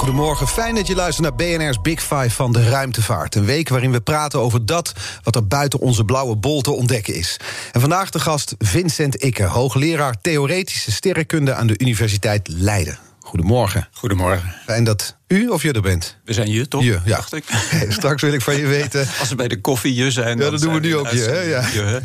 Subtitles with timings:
[0.00, 3.34] Goedemorgen, fijn dat je luistert naar BNR's Big Five van de ruimtevaart.
[3.34, 7.14] Een week waarin we praten over dat wat er buiten onze blauwe bol te ontdekken
[7.14, 7.36] is.
[7.72, 12.98] En vandaag de gast Vincent Ikke, hoogleraar Theoretische Sterrenkunde aan de Universiteit Leiden.
[13.18, 13.88] Goedemorgen.
[13.92, 14.54] Goedemorgen.
[14.64, 16.16] Fijn dat u of je er bent.
[16.24, 16.82] We zijn je, toch?
[16.82, 17.16] Je, ja.
[17.16, 17.44] Dacht ik.
[17.88, 19.00] Straks wil ik van je weten...
[19.20, 20.38] Als we bij de koffie je zijn...
[20.38, 21.40] Ja, dat doen we nu ook je, hè?
[21.40, 21.66] Ja.
[21.72, 21.92] je, hè?
[21.92, 22.00] Ja.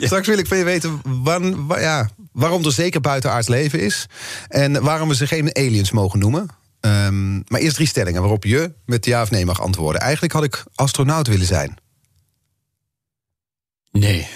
[0.06, 4.06] Straks wil ik van je weten wan- ja, waarom er zeker buitenaards leven is...
[4.48, 6.58] en waarom we ze geen aliens mogen noemen.
[6.80, 10.00] Ehm, maar eerst drie stellingen waarop je met ja of nee mag antwoorden.
[10.00, 11.76] Eigenlijk had ik astronaut willen zijn.
[13.92, 14.28] Nee.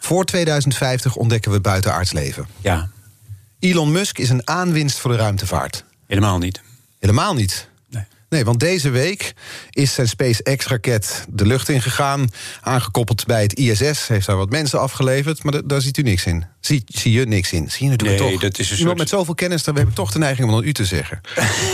[0.00, 2.46] Voor 2050 ontdekken we buitenaards leven.
[2.60, 2.88] Ja,
[3.58, 5.84] Elon Musk is een aanwinst voor de ruimtevaart.
[6.06, 6.62] helemaal niet.
[6.98, 7.68] Helemaal niet.
[8.34, 8.44] Nee.
[8.44, 9.32] Want deze week
[9.70, 12.28] is zijn SpaceX-raket de lucht ingegaan.
[12.60, 14.08] Aangekoppeld bij het ISS.
[14.08, 15.42] Heeft daar wat mensen afgeleverd.
[15.42, 16.44] Maar da- daar ziet u niks in.
[16.60, 17.70] Zie, zie je niks in.
[17.70, 18.40] Zie je het Nee, toch?
[18.40, 20.54] dat is een Iemand soort- met zoveel kennis, dan heb ik toch de neiging om
[20.54, 21.20] dan u te zeggen.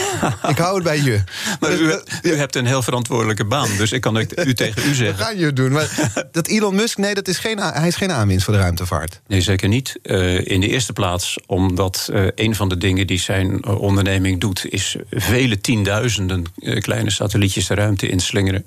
[0.52, 1.22] ik hou het bij je.
[1.60, 4.94] Maar u, u hebt een heel verantwoordelijke baan, dus ik kan het u tegen u
[4.94, 5.18] zeggen.
[5.24, 5.72] gaan je doen.
[5.72, 9.20] Maar dat Elon Musk, nee, dat is geen, hij is geen aanwinst voor de ruimtevaart.
[9.26, 9.96] Nee, zeker niet.
[10.02, 14.40] Eh, in de eerste plaats omdat eh, een van de dingen die zijn eh, onderneming
[14.40, 14.66] doet...
[14.68, 16.44] is vele tienduizenden
[16.78, 18.64] kleine satellietjes de ruimte inslingeren...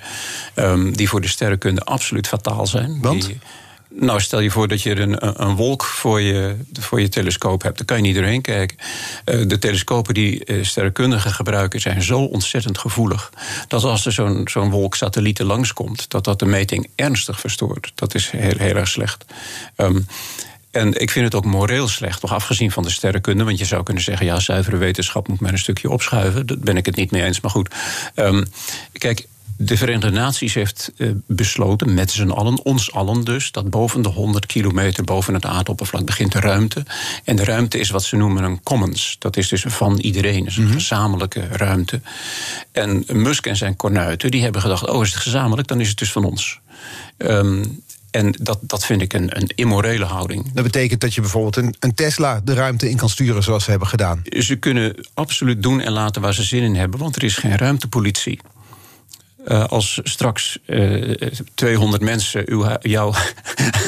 [0.53, 2.97] ehm, die voor de sterrenkunde absoluut fataal zijn.
[3.01, 3.25] Want?
[3.25, 3.39] Die-
[3.95, 7.77] nou, stel je voor dat je een, een- wolk voor je, voor je telescoop hebt.
[7.77, 8.77] Dan kan je niet doorheen kijken.
[9.25, 11.79] Eh, de telescopen die eh, sterrenkundigen gebruiken...
[11.81, 13.31] zijn zo ontzettend gevoelig...
[13.67, 16.09] dat als er zo'n zo'n wolk satellieten langskomt...
[16.09, 17.91] dat dat de meting ernstig verstoort.
[17.95, 19.25] Dat is heel, heel erg slecht.
[19.75, 19.99] Ehm,
[20.73, 23.43] en ik vind het ook moreel slecht, nog afgezien van de sterrenkunde.
[23.43, 26.45] Want je zou kunnen zeggen, ja, zuivere wetenschap moet maar een stukje opschuiven.
[26.45, 27.75] Daar ben ik het niet mee eens, maar goed.
[28.15, 28.43] Ehm,
[28.91, 34.01] kijk, de Verenigde Naties heeft eh, besloten, met z'n allen, ons allen dus, dat boven
[34.01, 36.85] de 100 kilometer boven het aardoppervlak begint de ruimte.
[37.23, 39.15] En de ruimte is wat ze noemen een commons.
[39.19, 42.01] Dat is dus van iedereen, is een gezamenlijke ruimte.
[42.71, 45.97] En Musk en zijn kornuiten, die hebben gedacht, oh, is het gezamenlijk, dan is het
[45.97, 46.59] dus van ons.
[47.17, 47.63] Ehm,
[48.13, 50.51] en dat, dat vind ik een, een immorele houding.
[50.53, 53.69] Dat betekent dat je bijvoorbeeld een, een Tesla de ruimte in kan sturen zoals ze
[53.69, 54.21] hebben gedaan.
[54.39, 57.57] Ze kunnen absoluut doen en laten waar ze zin in hebben, want er is geen
[57.57, 58.39] ruimtepolitie.
[59.45, 63.13] Eh, als straks eh 200 mensen uw, jouw.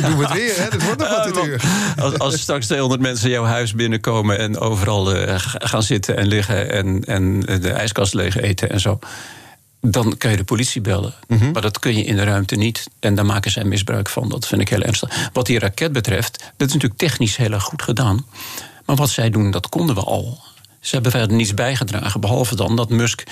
[0.01, 0.69] Doen we het weer, hè?
[0.69, 1.63] Dat wordt nog wat dit uur.
[2.03, 5.05] als, als straks 200 mensen jouw huis binnenkomen en overal
[5.37, 8.99] g- gaan zitten en liggen en, en de ijskast leeg eten en zo.
[9.91, 11.13] Dan kan je de politie bellen.
[11.28, 11.51] Mhm.
[11.51, 12.88] Maar dat kun je in de ruimte niet.
[13.00, 14.29] En daar maken zij misbruik van.
[14.29, 15.29] Dat vind ik heel ernstig.
[15.34, 18.25] Wat die raket betreft, dat is natuurlijk technisch heel erg goed gedaan.
[18.85, 20.40] Maar wat zij doen, dat konden we al.
[20.85, 23.23] Ze hebben verder niets bijgedragen, behalve dan dat Musk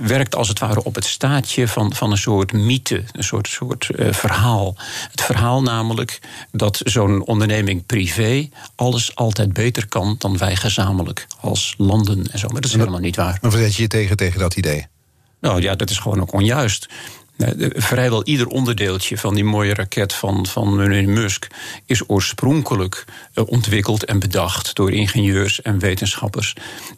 [0.00, 3.90] werkt als het ware op het staatje van, van een soort mythe, een soort, soort
[3.90, 4.76] eh, verhaal.
[5.10, 6.18] Het verhaal namelijk
[6.52, 12.46] dat zo'n onderneming privé alles altijd beter kan dan wij gezamenlijk als landen en zo.
[12.46, 13.38] Maar dat is helemaal niet waar.
[13.42, 14.86] Maar verzet je je tegen, tegen dat idee?
[15.40, 16.88] Nou ja, dat is gewoon ook onjuist.
[17.36, 21.46] De- Vrijwel ieder onderdeeltje van die mooie raket van, van meneer Musk
[21.86, 26.54] is oorspronkelijk eh, ontwikkeld en bedacht door ingenieurs en wetenschappers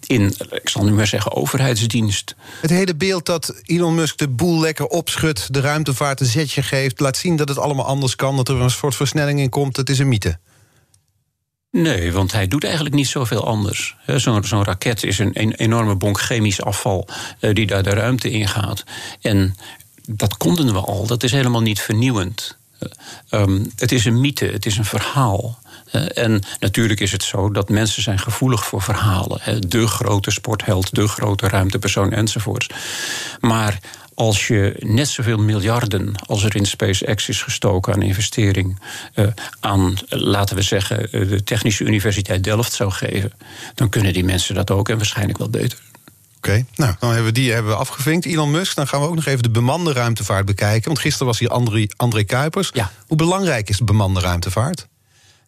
[0.06, 2.34] in, ik zal nu maar zeggen, overheidsdienst.
[2.60, 7.00] Het hele beeld dat Elon Musk de boel lekker opschudt, de ruimtevaart een zetje geeft,
[7.00, 9.88] laat zien dat het allemaal anders kan, dat er een soort versnelling in komt, dat
[9.88, 10.38] is een mythe.
[11.72, 13.97] Nee, want hij doet eigenlijk niet zoveel anders.
[14.06, 17.09] Zo'n zo'n raket is een, enorme bonk chemisch afval
[17.41, 18.84] eh, die daar de ruimte in gaat.
[19.21, 19.56] En
[20.06, 22.56] dat konden we al, dat is helemaal niet vernieuwend.
[22.78, 22.88] Eh,
[23.28, 25.61] ehm, het is een mythe, het is een verhaal.
[26.15, 29.71] En natuurlijk is het zo dat mensen zijn gevoelig voor verhalen.
[29.71, 32.66] De grote sportheld, de grote ruimtepersoon enzovoorts.
[33.41, 33.79] Maar
[34.14, 38.81] als je net zoveel miljarden als er in SpaceX is gestoken aan investering
[39.14, 39.26] eh,
[39.61, 43.32] aan, laten we zeggen, eh, de Technische Universiteit Delft zou geven,
[43.75, 45.79] dan kunnen die mensen dat ook en waarschijnlijk wel beter.
[46.37, 48.26] Oké, nou, dan hebben we die hebben we afgevinkt.
[48.26, 50.85] Elon Musk, dan gaan we ook nog even de bemande ruimtevaart bekijken.
[50.85, 52.70] Want gisteren was hier André, André Kuipers.
[52.73, 52.91] Ja.
[53.06, 54.87] Hoe belangrijk is de bemande ruimtevaart?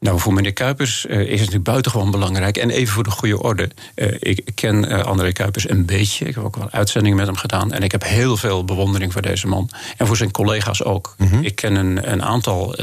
[0.05, 2.57] Nou, voor meneer Kuipers eh, is het natuurlijk buitengewoon belangrijk.
[2.57, 3.71] En even voor de goede orde.
[3.95, 6.25] eh, ik ken eh, André Kuipers een beetje.
[6.25, 7.73] Ik heb ook wel uitzendingen met hem gedaan.
[7.73, 9.71] En ik heb heel veel bewondering voor deze man.
[9.97, 11.17] En voor zijn collega's ook.
[11.41, 12.77] Ik ken een, een aantal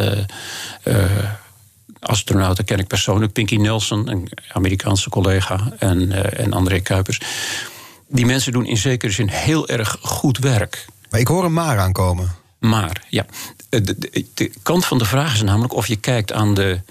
[1.99, 3.33] astronauten ken ik persoonlijk.
[3.33, 5.73] Pinky Nelson, een Amerikaanse collega.
[5.79, 7.21] En, en André Kuipers.
[8.07, 10.85] die mensen doen in zekere zin heel erg goed werk.
[11.09, 12.35] Maar ik hoor een maar aankomen.
[12.59, 13.25] Maar, ja.
[13.69, 16.81] De, de, de, kant van de vraag is namelijk of je kijkt aan de,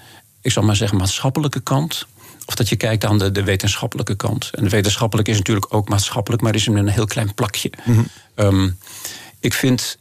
[0.40, 2.06] ik zal maar zeggen, maatschappelijke kant.
[2.46, 4.50] Of dat je kijkt aan de, de wetenschappelijke kant.
[4.52, 7.70] En de wetenschappelijk is natuurlijk ook maatschappelijk, maar is een heel klein plakje.
[7.84, 8.76] Mm -hmm.
[9.40, 9.98] ik vind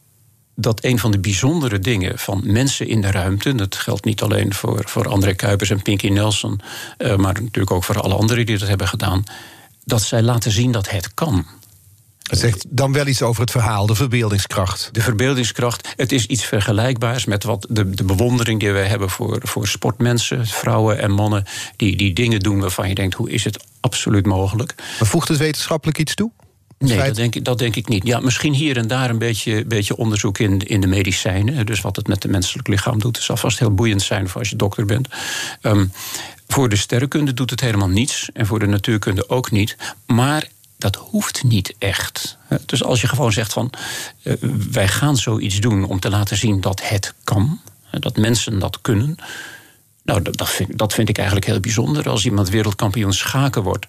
[0.62, 4.54] dat een van de bijzondere dingen van mensen in de ruimte, dat geldt niet alleen
[4.54, 6.62] voor, voor André Kuipers en Pinky Nelson,
[6.98, 9.24] uh, maar natuurlijk ook voor alle anderen die dat hebben gedaan,
[9.84, 11.46] dat zij laten zien dat het kan.
[12.30, 14.90] Het zegt dan wel iets over het verhaal, de verbeeldingskracht.
[14.92, 15.94] De verbeeldingskracht.
[15.96, 20.48] Het is iets vergelijkbaars met wat de, de bewondering die wij hebben voor, voor sportmensen,
[20.48, 21.44] vrouwen en mannen,
[21.76, 24.74] die, die dingen doen waarvan je denkt: hoe is het absoluut mogelijk?
[24.78, 26.32] Maar voegt het wetenschappelijk iets toe?
[26.80, 28.08] Nee, dat denk, ik, dat denk ik niet.
[28.08, 31.66] Ja, misschien hier en daar een beetje, beetje onderzoek in, in de medicijnen.
[31.66, 33.16] Dus wat het met het menselijk lichaam doet.
[33.16, 35.08] Het zal vast heel boeiend zijn voor als je dokter bent.
[35.62, 35.92] Um,
[36.48, 38.30] voor de sterrenkunde doet het helemaal niets.
[38.34, 39.76] En voor de natuurkunde ook niet.
[40.06, 40.48] Maar
[40.80, 42.38] dat hoeft niet echt.
[42.66, 43.70] Dus als je gewoon zegt van
[44.24, 44.34] uh,
[44.72, 47.62] wij gaan zoiets doen om te laten zien dat het kan,
[47.92, 49.16] dat mensen dat kunnen.
[50.04, 52.10] Nou, dat, dat, vind, dat vind ik eigenlijk heel bijzonder.
[52.10, 53.86] Als iemand wereldkampioen schaken wordt,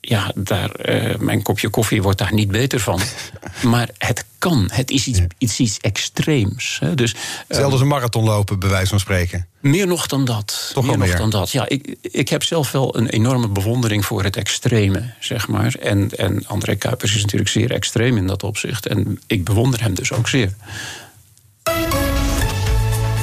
[0.00, 3.00] ja, daar, uh, mijn kopje koffie wordt daar niet beter van.
[3.62, 4.68] maar het kan.
[4.72, 6.76] Het is iets, iets, iets extreems.
[6.80, 6.94] Hè.
[6.94, 7.14] Dus,
[7.46, 9.46] Hetzelfde als een marathon lopen, bij wijze van spreken.
[9.60, 10.70] Meer nog dan dat.
[10.74, 11.16] Toch meer nog meer.
[11.16, 11.50] dan dat.
[11.50, 15.74] Ja, ik, ik heb zelf wel een enorme bewondering voor het extreme, zeg maar.
[15.74, 18.86] En, en André Kuipers is natuurlijk zeer extreem in dat opzicht.
[18.86, 20.54] En ik bewonder hem dus ook zeer.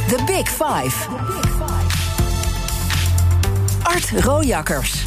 [0.08, 1.10] The Big Five.
[3.84, 5.06] Art Rojakkers.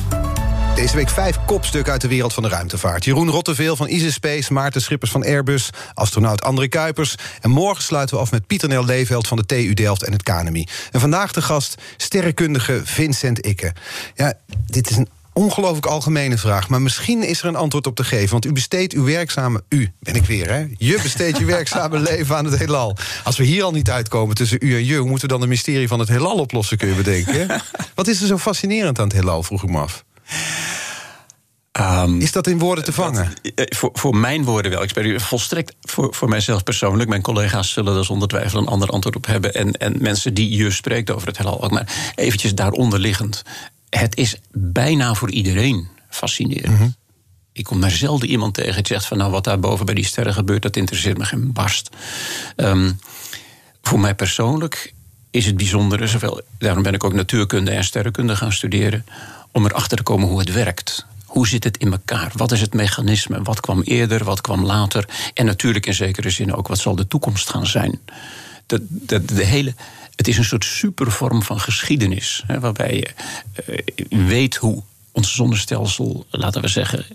[0.79, 3.05] Deze week vijf kopstukken uit de wereld van de ruimtevaart.
[3.05, 5.71] Jeroen Rotteveel van Easy Space, Maarten Schippers van Airbus...
[5.95, 7.15] astronaut André Kuipers.
[7.41, 10.23] En morgen sluiten we af met Pieter Nel Leeveld van de TU Delft en het
[10.23, 10.67] KNMI.
[10.91, 13.73] En vandaag de gast sterrenkundige Vincent Ikke.
[14.15, 14.35] Ja,
[14.67, 18.31] dit is een ongelooflijk algemene vraag, maar misschien is er een antwoord op te geven.
[18.31, 19.63] Want u besteedt uw werkzame...
[19.69, 20.67] U, ben ik weer, hè?
[20.77, 22.97] Je besteedt je werkzame leven aan het heelal.
[23.25, 24.97] Als we hier al niet uitkomen tussen u en je...
[24.97, 27.63] hoe moeten we dan de mysterie van het heelal oplossen, kun je bedenken?
[27.95, 30.05] Wat is er zo fascinerend aan het heelal, vroeg ik me af.
[31.81, 33.33] Um, is dat in woorden te vangen?
[33.55, 34.83] Dat, voor, voor, mijn woorden wel.
[34.83, 37.09] Ik spreek volstrekt voor, voor mijzelf persoonlijk.
[37.09, 39.55] Mijn collega's zullen er zonder twijfel een ander antwoord op hebben.
[39.55, 41.71] En, en mensen die je spreekt over het heelal ook.
[41.71, 43.43] Maar eventjes daaronder liggend.
[43.91, 46.73] Het is bijna voor iedereen fascinerend.
[46.73, 46.95] Mm -hmm.
[47.53, 50.05] Ik kom maar zelden iemand tegen die zegt van nou wat daar boven bij die
[50.05, 51.91] sterren gebeurt, dat interesseert me geen barst.
[52.57, 52.99] Um,
[53.83, 54.95] voor mij persoonlijk
[55.31, 59.05] is het bijzondere, zowel, daarom ben ik ook natuurkunde en sterrenkunde gaan studeren,
[59.59, 61.07] om erachter te komen hoe het werkt.
[61.25, 62.33] Hoe zit het in elkaar?
[62.35, 63.43] Wat is het mechanisme?
[63.43, 64.25] Wat kwam eerder?
[64.25, 65.09] Wat kwam later?
[65.35, 68.01] En natuurlijk in zekere zin ook wat zal de toekomst gaan zijn?
[68.67, 69.75] De, de, de hele,
[70.17, 72.45] het is een soort supervorm van geschiedenis.
[72.47, 73.09] Hè, waarbij je
[74.09, 74.83] uh, weet hoe
[75.13, 77.07] ons zonnestelsel, laten we zeggen.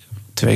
[0.46, 0.56] 2,4,6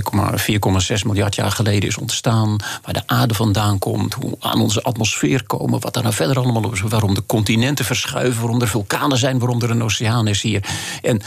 [1.05, 2.55] miljard jaar geleden is ontstaan.
[2.83, 4.13] Waar de aarde vandaan komt.
[4.13, 5.79] Hoe aan onze atmosfeer komen.
[5.79, 6.81] Wat daar nou verder allemaal is.
[6.81, 8.41] Waarom de continenten verschuiven.
[8.41, 9.39] Waarom er vulkanen zijn.
[9.39, 10.63] Waarom er een oceaan is hier.
[11.01, 11.21] En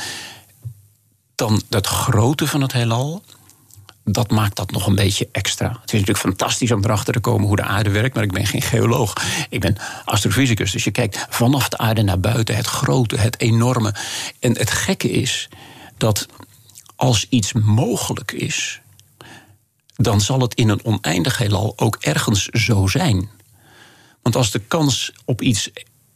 [1.41, 3.23] dan het grote van het heelal.
[4.05, 5.69] Dat maakt dat nog een beetje extra.
[5.69, 8.47] Het is natuurlijk fantastisch om erachter te komen hoe de aarde werkt, maar ik ben
[8.47, 9.13] geen geoloog.
[9.49, 13.95] Ik ben astrofysicus, dus je kijkt vanaf de aarde naar buiten, het grote, het enorme.
[14.39, 15.49] En het gekke is
[15.97, 16.27] dat
[16.97, 18.81] als iets mogelijk is,
[19.95, 23.29] dan zal het in een oneindig heelal ook ergens zo zijn.
[24.23, 25.71] Want als de kans op iets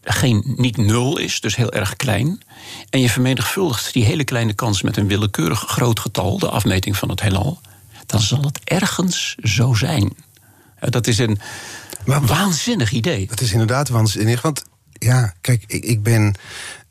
[0.05, 2.43] geen, niet nul is, dus heel erg klein.
[2.91, 7.09] En je vermenigvuldigt die hele kleine kans met een willekeurig groot getal, de afmeting van
[7.09, 7.61] het heelal,
[8.07, 10.17] dan zal het ergens zo zijn.
[10.81, 11.39] Dat is een
[12.05, 13.27] maar, waanzinnig idee.
[13.27, 14.43] Dat is inderdaad waanzinnig.
[14.43, 16.35] Want ja, kijk, ik, ik ben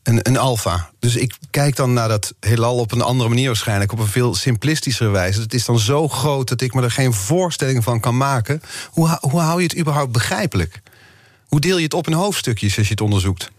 [0.02, 0.90] een, een alfa.
[0.98, 3.92] Dus ik kijk dan naar dat heelal op een andere manier waarschijnlijk.
[3.92, 5.40] Op een veel simplistischere wijze.
[5.40, 8.62] Het is dan zo groot dat ik me er geen voorstelling van kan maken.
[8.90, 10.82] Hoe, hoe hou je het überhaupt begrijpelijk?
[11.54, 13.50] Hoe deel je het op in hoofdstukjes als je het onderzoekt?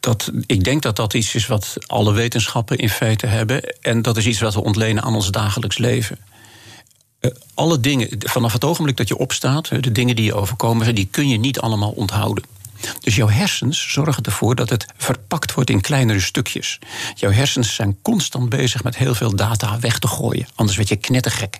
[0.00, 3.62] Dat, ik denk dat dat iets is wat alle wetenschappen in feite hebben.
[3.80, 6.18] En dat is iets wat we ontlenen aan ons dagelijks leven.
[7.20, 11.08] Uh, alle dingen, vanaf het ogenblik dat je opstaat, de dingen die je overkomen, die
[11.10, 12.44] kun je niet allemaal onthouden.
[13.00, 16.78] Dus jouw hersens zorgen ervoor dat het verpakt wordt in kleinere stukjes.
[17.14, 20.46] Jouw hersens zijn constant bezig met heel veel data weg te gooien.
[20.54, 21.58] Anders word je knettergek.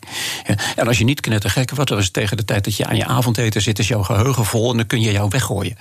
[0.76, 3.06] En als je niet knettergek wordt, dan is tegen de tijd dat je aan je
[3.06, 5.76] avondeten zit, is jouw geheugen vol en dan kun je jou weggooien.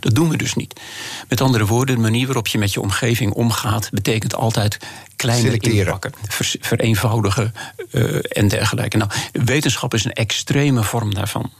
[0.00, 0.80] Dat doen we dus niet.
[1.28, 4.78] Met andere woorden, de manier waarop je met je omgeving omgaat, betekent altijd
[5.16, 7.54] kleiner inpakken, ver, vereenvoudigen
[7.90, 8.96] uh, en dergelijke.
[8.96, 11.52] Nou, wetenschap is een extreme vorm daarvan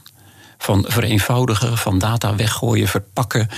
[0.57, 3.49] van vereenvoudigen, van data weggooien, verpakken.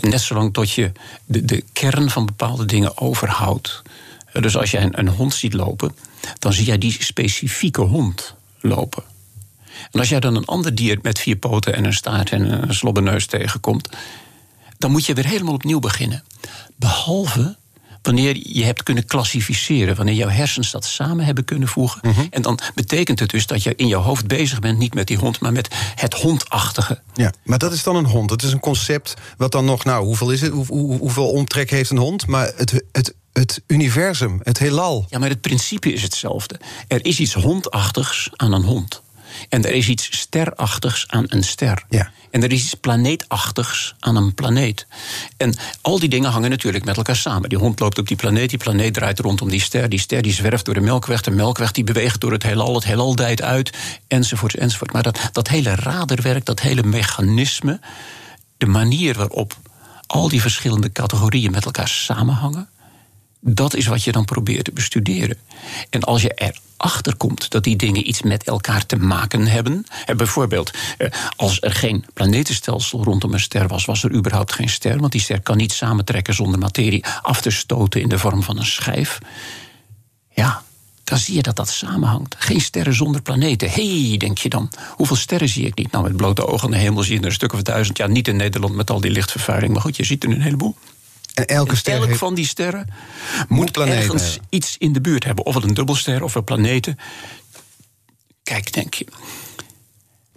[0.00, 0.92] net zolang tot je
[1.24, 3.82] de, de kern van bepaalde dingen overhoudt.
[4.32, 5.94] dus als je een, een hond ziet lopen.
[6.38, 9.02] dan zie jij die specifieke hond lopen.
[9.90, 12.74] En als jij dan een ander dier met vier poten en een staart en een
[12.74, 13.88] slobberneus tegenkomt,
[14.78, 16.24] dan moet je weer helemaal opnieuw beginnen.
[16.76, 17.56] Behalve
[18.02, 22.00] wanneer je hebt kunnen klassificeren, wanneer jouw hersens dat samen hebben kunnen voegen.
[22.02, 22.26] Mhm.
[22.30, 25.16] En dan betekent het dus dat je in jouw hoofd bezig bent, niet met die
[25.18, 27.00] hond, maar met het hondachtige.
[27.14, 28.30] Ja, maar dat is dan een hond.
[28.30, 30.52] Het is een concept wat dan nog, nou, hoeveel is het?
[30.52, 32.26] Hoe, hoe- hoeveel omtrek heeft een hond?
[32.26, 35.06] Maar het, het, het universum, het heelal.
[35.08, 36.60] Ja, maar het principe is hetzelfde.
[36.88, 39.02] Er is iets hondachtigs aan een hond.
[39.48, 41.84] En er is iets sterachtigs aan een ster.
[41.88, 42.10] Ja.
[42.30, 44.86] En er is iets planeetachtigs aan een planeet.
[45.36, 47.48] En al die dingen hangen natuurlijk met elkaar samen.
[47.48, 49.88] Die hond loopt op die planeet, die planeet draait rondom die ster.
[49.88, 52.74] Die ster die zwerft door de melkweg, de melkweg die beweegt door het heelal.
[52.74, 53.70] Het heelal dijt uit,
[54.08, 54.92] enzovoort, enzovoort.
[54.92, 57.80] Maar dat, dat hele raderwerk, dat hele mechanisme...
[58.56, 59.56] de manier waarop
[60.06, 62.68] al die verschillende categorieën met elkaar samenhangen...
[63.44, 65.36] Dat is wat je dan probeert te bestuderen.
[65.90, 69.86] En als je erachter komt dat die dingen iets met elkaar te maken hebben.
[70.16, 74.98] bijvoorbeeld, eh, als er geen planetenstelsel rondom een ster was, was er überhaupt geen ster.
[74.98, 78.58] Want die ster kan niet samentrekken zonder materie af te stoten in de vorm van
[78.58, 79.18] een schijf.
[80.34, 80.62] Ja,
[81.04, 82.34] dan zie je dat dat samenhangt.
[82.38, 83.70] Geen sterren zonder planeten.
[83.70, 84.70] Hé, hey, denk je dan.
[84.90, 85.90] Hoeveel sterren zie ik niet?
[85.90, 87.98] Nou, met blote ogen aan de hemel zie je er een stuk of duizend.
[87.98, 89.72] Ja, niet in Nederland met al die lichtvervuiling.
[89.72, 90.76] Maar goed, je ziet er een heleboel.
[91.34, 92.18] En elke ster elk heeft...
[92.18, 92.88] van die sterren
[93.48, 94.46] moet planeten ergens hebben.
[94.50, 95.46] iets in de buurt hebben.
[95.46, 96.98] Of het een dubbelster of een planeten.
[98.42, 99.06] Kijk, denk je.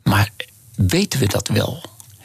[0.03, 0.31] Maar
[0.75, 1.83] weten we dat wel?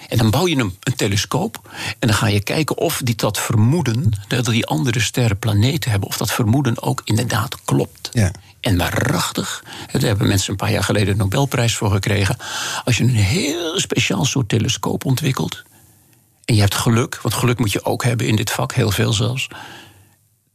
[0.08, 3.38] En dan bouw je een, een telescoop en dan ga je kijken of die, dat
[3.38, 8.08] vermoeden, dat die andere sterren planeten hebben, of dat vermoeden ook inderdaad klopt.
[8.12, 8.32] Ja.
[8.60, 12.36] En waarachtig, daar hebben mensen een paar jaar geleden de Nobelprijs voor gekregen.
[12.84, 15.62] Als je een heel speciaal soort telescoop ontwikkelt,
[16.50, 19.12] en je hebt geluk, want geluk moet je ook hebben in dit vak, heel veel
[19.12, 19.48] zelfs.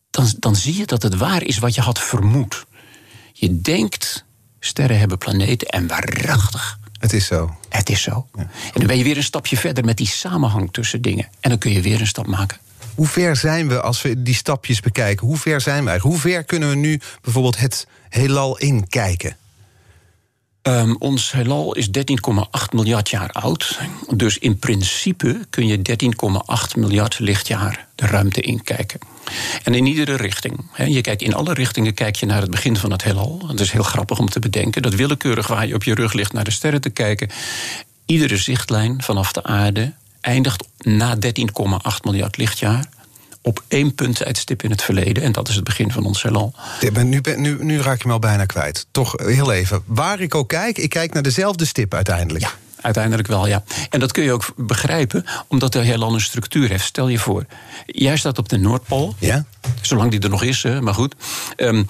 [0.09, 2.65] Dan, dan zie je dat het waar is wat je had vermoed.
[3.33, 4.25] Je denkt,
[4.59, 6.79] sterren hebben planeten en waarachtig.
[6.99, 7.57] Het is zo.
[7.69, 8.27] Het is zo.
[8.35, 11.27] En dan ben je weer een stapje verder met die samenhang tussen dingen.
[11.39, 12.57] En dan kun je weer een stap maken.
[12.95, 15.27] Hoe ver zijn we als we die stapjes bekijken?
[15.27, 16.21] Hoe ver zijn we eigenlijk?
[16.21, 19.37] Hoe ver kunnen we nu bijvoorbeeld het heelal inkijken?
[20.65, 23.79] Ehm, ons heelal is 13,8 miljard jaar oud.
[24.15, 28.99] Dus in principe kun je 13,8 miljard lichtjaar de ruimte inkijken.
[29.63, 30.65] En in iedere richting.
[30.87, 33.41] Je kijkt in alle richtingen kijk je naar het begin van het heelal.
[33.47, 36.33] Het is heel grappig om te bedenken dat willekeurig waar je op je rug ligt
[36.33, 37.29] naar de sterren te kijken.
[38.05, 41.21] Iedere zichtlijn vanaf de aarde eindigt na 13,8
[42.03, 42.89] miljard lichtjaar
[43.45, 45.23] op één punttijdstip in het verleden.
[45.23, 46.53] En dat is het begin van ons heelal.
[47.03, 48.85] Nu, ben- nu, nu raak je me al bijna kwijt.
[48.91, 49.83] Toch eh, heel even.
[49.85, 52.43] Waar ik ook kijk, ik kijk naar dezelfde stip uiteindelijk.
[52.43, 53.63] Ja, uiteindelijk wel, ja.
[53.89, 56.85] En dat kun je ook begrijpen, omdat de heelal een structuur heeft.
[56.85, 57.45] Stel je voor,
[57.85, 59.15] jij staat op de Noordpool.
[59.19, 59.45] Ja?
[59.81, 61.15] Zolang die er nog is, maar goed.
[61.55, 61.83] Ehm,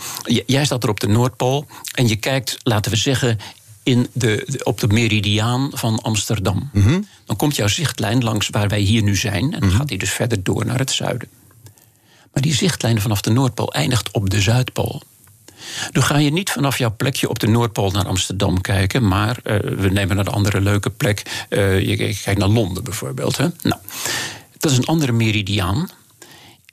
[0.45, 3.39] jij staat er op de Noordpool en je kijkt, laten we zeggen,
[3.83, 6.69] in de, op de meridiaan van Amsterdam.
[7.25, 9.53] Dan komt jouw zichtlijn langs waar wij hier nu zijn.
[9.53, 11.27] En dan gaat die dus verder door naar het zuiden.
[12.35, 15.01] Maar die zichtlijn vanaf de Noordpool eindigt op de Zuidpool.
[15.91, 19.59] Nu ga je niet vanaf jouw plekje op de Noordpool naar Amsterdam kijken, maar eh,
[19.59, 21.45] we nemen een andere leuke plek.
[21.49, 23.37] Eh, je je kijkt naar Londen bijvoorbeeld.
[23.37, 23.47] Hè?
[23.61, 23.81] Nou,
[24.57, 25.89] dat is een andere meridiaan.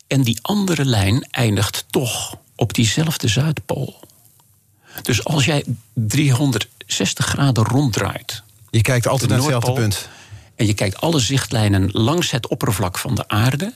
[0.07, 4.01] En die andere lijn eindigt toch op diezelfde Zuidpool.
[5.03, 8.43] Dus als jij 360 graden ronddraait.
[8.71, 10.09] Je kijkt altijd naar hetzelfde punt.
[10.57, 13.73] En je kijkt alle zichtlijnen langs het oppervlak van de aarde.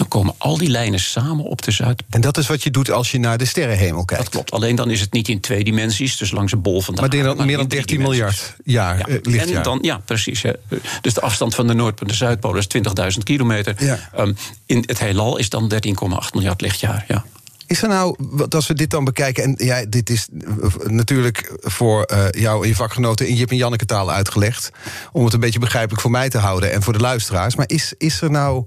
[0.00, 2.06] Dan komen al die lijnen samen op de Zuidpool.
[2.10, 4.22] En dat is wat je doet als je naar de sterrenhemel kijkt.
[4.22, 4.50] Dat klopt.
[4.50, 7.10] Alleen dan is het niet in twee dimensies, dus langs een bol van de Maar
[7.10, 8.20] meer aarde, dan, meer dan in drie 13 dimensies.
[8.20, 9.56] miljard jaar, Ja, eh, lichtjaar.
[9.56, 10.42] en dan, ja, precies.
[10.42, 10.52] Hè.
[11.00, 13.74] Dus de afstand van de Noordpool naar de Zuidpool is 20.000 kilometer.
[13.78, 13.98] Ja.
[14.14, 14.32] Ehm,
[14.66, 17.04] in het heelal is dan 13,8 miljard lichtjaar.
[17.08, 17.24] Ja.
[17.66, 18.16] Is er nou,
[18.48, 19.42] als we dit dan bekijken...
[19.42, 23.28] en ja, dit is eh, natuurlijk voor eh, jou en je vakgenoten...
[23.28, 24.70] in Jip en Janneke taal uitgelegd...
[25.12, 26.72] om het een beetje begrijpelijk voor mij te houden...
[26.72, 27.56] en voor de luisteraars.
[27.56, 28.64] Maar is, is er nou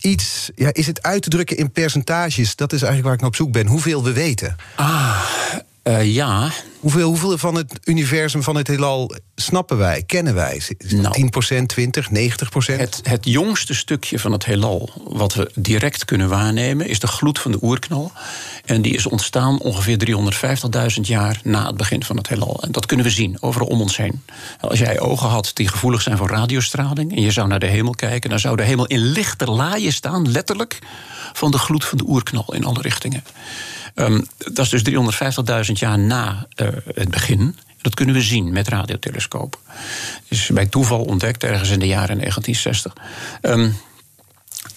[0.00, 0.50] iets...
[0.54, 2.56] Ja, is het uit te drukken in percentages?
[2.56, 3.66] Dat is eigenlijk waar ik naar op zoek ben.
[3.66, 4.56] Hoeveel we weten.
[5.88, 9.14] Eh, ja, Hoeveel, hoeveel van het universum, van het heelal...
[9.34, 10.56] snappen wij, kennen wij?
[10.56, 11.30] Is het Nou.
[11.62, 12.76] 10%, 20, 90%?
[12.76, 16.88] het, het jongste stukje van het heelal wat we direct kunnen waarnemen...
[16.88, 18.12] is de gloed van de oerknal.
[18.64, 20.08] En die is ontstaan ongeveer
[20.96, 22.62] 350.000 jaar na het begin van het heelal.
[22.62, 24.22] En dat kunnen we zien, overal om ons heen.
[24.60, 27.16] Als jij ogen had die gevoelig zijn voor radiostraling...
[27.16, 28.30] en je zou naar de hemel kijken...
[28.30, 30.78] dan zou de hemel in lichte laaien staan, letterlijk...
[31.32, 33.24] van de gloed van de oerknal in alle richtingen.
[33.98, 37.56] Ehm, dat is dus 350.000 jaar na eh, het begin.
[37.80, 39.60] Dat kunnen we zien met radiotelescopen.
[40.28, 42.92] Dus bij toeval ontdekt ergens in de jaren 1960.
[43.40, 43.70] Ehm,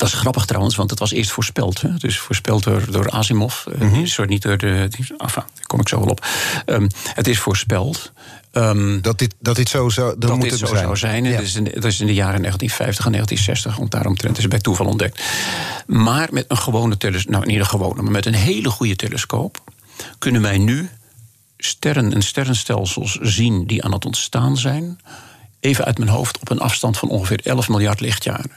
[0.02, 1.82] Dat is grappig trouwens, want het was eerst voorspeld.
[1.82, 1.90] Hè?
[1.98, 3.66] Dus voorspeld door, door Asimov.
[3.80, 4.88] Mm Sorry, niet door de.
[4.90, 6.26] Die, enfin, daar kom ik zo wel op.
[6.66, 8.12] Um, het is voorspeld.
[8.52, 10.80] Um, dat, dit, dat dit zo zou, dat dit zo zijn.
[10.80, 11.24] zou zijn.
[11.24, 11.32] Ja.
[11.32, 14.52] Dat, is in, dat is in de jaren 1950 en 1960, want daaromtrent is het
[14.52, 15.22] bij toeval ontdekt.
[15.88, 19.62] Maar met een gewone telescoop, nou niet een gewone, maar met een hele goede telescoop
[20.18, 20.90] kunnen wij nu
[21.58, 25.00] sterren en sterrenstelsels zien die aan het ontstaan zijn.
[25.60, 28.52] Even uit mijn hoofd op een afstand van ongeveer 11 miljard lichtjaren.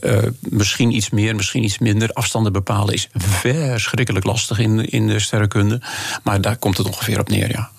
[0.00, 2.12] Uh, misschien iets meer, misschien iets minder.
[2.12, 5.80] Afstanden bepalen is verschrikkelijk lastig in, in de sterrenkunde.
[6.22, 7.70] Maar daar komt het ongeveer op neer, ja.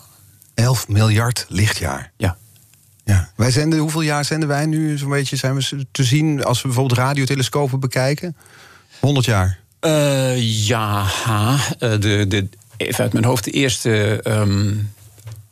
[0.53, 2.11] 11 miljard lichtjaar.
[2.17, 2.37] Ja.
[3.03, 3.29] ja.
[3.35, 5.35] Wij zenden, hoeveel jaar zenden wij nu zo'n beetje?
[5.35, 8.35] Zijn we te zien als we bijvoorbeeld radiotelescopen bekijken?
[8.99, 9.59] 100 jaar.
[9.81, 14.91] Uh, ja, uh, de, de, even uit mijn hoofd, de eerste um,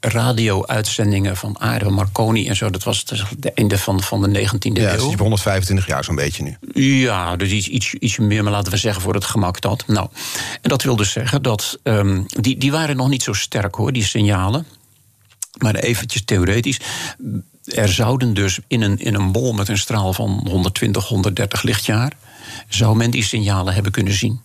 [0.02, 2.70] radio-uitzendingen van Aarde, Marconi en zo.
[2.70, 5.10] Dat was het einde van, van de 19e ja, eeuw.
[5.10, 6.58] Ja, 125 jaar zo'n beetje nu.
[6.84, 9.84] Ja, dus iets, iets, iets meer, maar laten we zeggen voor het gemak dat.
[9.88, 10.08] Nou,
[10.62, 11.80] en dat wil dus zeggen dat.
[11.84, 14.66] Um, die, die waren nog niet zo sterk hoor, die signalen.
[15.58, 16.80] Maar eventjes theoretisch.
[17.74, 22.14] Er zouden dus in een, in een bol met een straal van 120, 130 lichtjaar
[22.68, 24.42] zou men die signalen hebben kunnen zien.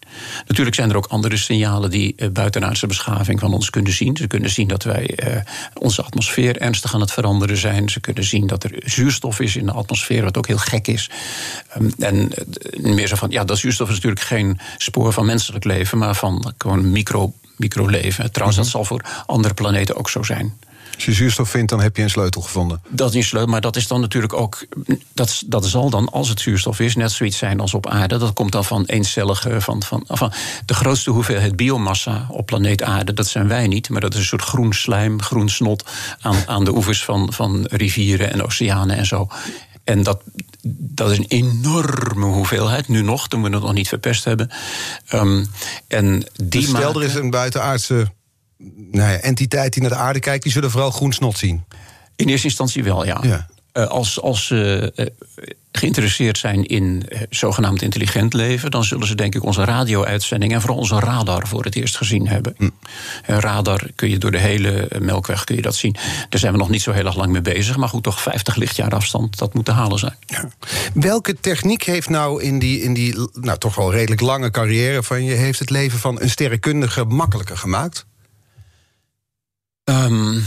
[0.46, 4.16] Natuurlijk zijn er ook andere signalen die uh, buitenaardse beschaving van ons kunnen zien.
[4.16, 5.36] Ze kunnen zien dat wij uh,
[5.74, 7.88] onze atmosfeer ernstig aan het veranderen zijn.
[7.88, 11.10] Ze kunnen zien dat er zuurstof is in de atmosfeer, wat ook heel gek is.
[11.78, 15.64] Um, en uh, meer zo van, ja, dat zuurstof is natuurlijk geen spoor van menselijk
[15.64, 18.32] leven, maar van gewoon micro, microleven.
[18.32, 20.54] Trouwens, dat zal voor andere planeten ook zo zijn.
[20.96, 22.82] Als je zuurstof vindt, dan heb je een sleutel gevonden.
[22.88, 24.66] Dat is een sleutel, maar dat is dan natuurlijk ook.
[25.12, 28.18] Dat, dat zal dan, als het zuurstof is, net zoiets zijn als op aarde.
[28.18, 29.60] Dat komt dan van eencellige.
[29.60, 30.32] Van, van, van
[30.66, 33.88] de grootste hoeveelheid biomassa op planeet aarde, dat zijn wij niet.
[33.88, 35.84] Maar dat is een soort groen slijm, groen snot
[36.20, 39.28] aan, aan de oevers van, van rivieren en oceanen en zo.
[39.84, 40.22] En dat,
[40.78, 44.50] dat is een enorme hoeveelheid, nu nog, toen we het nog niet verpest hebben.
[45.14, 45.46] Um,
[45.88, 47.00] en die dus stel, maken...
[47.00, 48.12] er is een buitenaardse
[48.90, 51.64] nou ja, entiteit die naar de aarde kijkt, die zullen vooral groen snot zien.
[52.16, 53.18] In eerste instantie wel, ja.
[53.22, 53.46] ja.
[53.72, 55.06] Uh, als als ze uh,
[55.72, 60.60] geïnteresseerd zijn in uh, zogenaamd intelligent leven, dan zullen ze denk ik onze radio-uitzending en
[60.60, 62.54] vooral onze radar voor het eerst gezien hebben.
[62.56, 62.68] Hm.
[63.22, 65.96] radar kun je door de hele melkweg kun je dat zien.
[66.28, 68.56] Daar zijn we nog niet zo heel erg lang mee bezig, maar goed, toch 50
[68.56, 70.16] lichtjaar afstand, dat moet te halen zijn.
[70.26, 70.48] Ja.
[70.94, 75.24] Welke techniek heeft nou in die, in die nou, toch wel redelijk lange carrière van
[75.24, 78.06] je, heeft het leven van een sterrenkundige makkelijker gemaakt?
[79.90, 80.44] Um,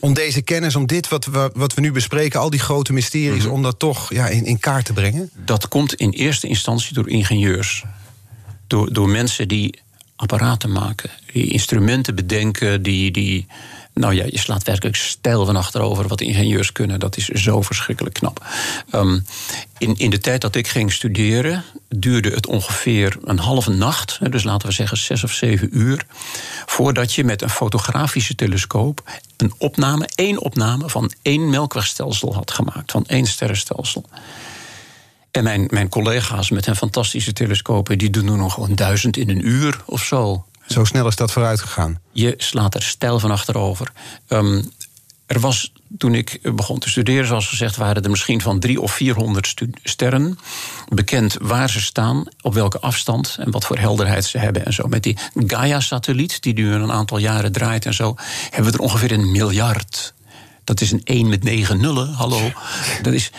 [0.00, 3.38] om deze kennis, om dit wat we, wat we nu bespreken, al die grote mysteries,
[3.38, 3.50] mm -hmm.
[3.52, 5.30] om dat toch ja, in, in kaart te brengen?
[5.44, 7.84] Dat komt in eerste instantie door ingenieurs.
[8.66, 9.78] Door, door mensen die
[10.16, 13.46] apparaten maken, die instrumenten bedenken, die, die
[13.98, 17.00] nou ja, je slaat werkelijk stijl van achterover wat ingenieurs kunnen.
[17.00, 18.46] Dat is zo verschrikkelijk knap.
[18.92, 19.24] Um,
[19.78, 24.18] in, in de tijd dat ik ging studeren, duurde het ongeveer een halve nacht.
[24.30, 26.06] Dus laten we zeggen zes of zeven uur.
[26.66, 29.02] Voordat je met een fotografische telescoop
[29.36, 32.90] een opname, één opname van één melkwegstelsel had gemaakt.
[32.90, 34.04] Van één sterrenstelsel.
[35.30, 39.30] En mijn, mijn collega's met hun fantastische telescopen, die doen nu nog gewoon duizend in
[39.30, 40.44] een uur of zo.
[40.68, 42.00] Zo snel is dat vooruit gegaan?
[42.12, 43.92] Je slaat er stijl van achterover.
[44.28, 44.70] Um,
[45.26, 48.92] er was, toen ik begon te studeren, zoals gezegd, waren er misschien van drie of
[48.92, 50.38] vierhonderd sterren.
[50.88, 54.86] Bekend waar ze staan, op welke afstand en wat voor helderheid ze hebben en zo.
[54.86, 58.14] Met die Gaia-satelliet, die nu een aantal jaren draait en zo,
[58.50, 60.14] hebben we er ongeveer een miljard.
[60.64, 62.52] Dat is een 1 met 9 nullen, hallo.
[63.02, 63.30] Dat is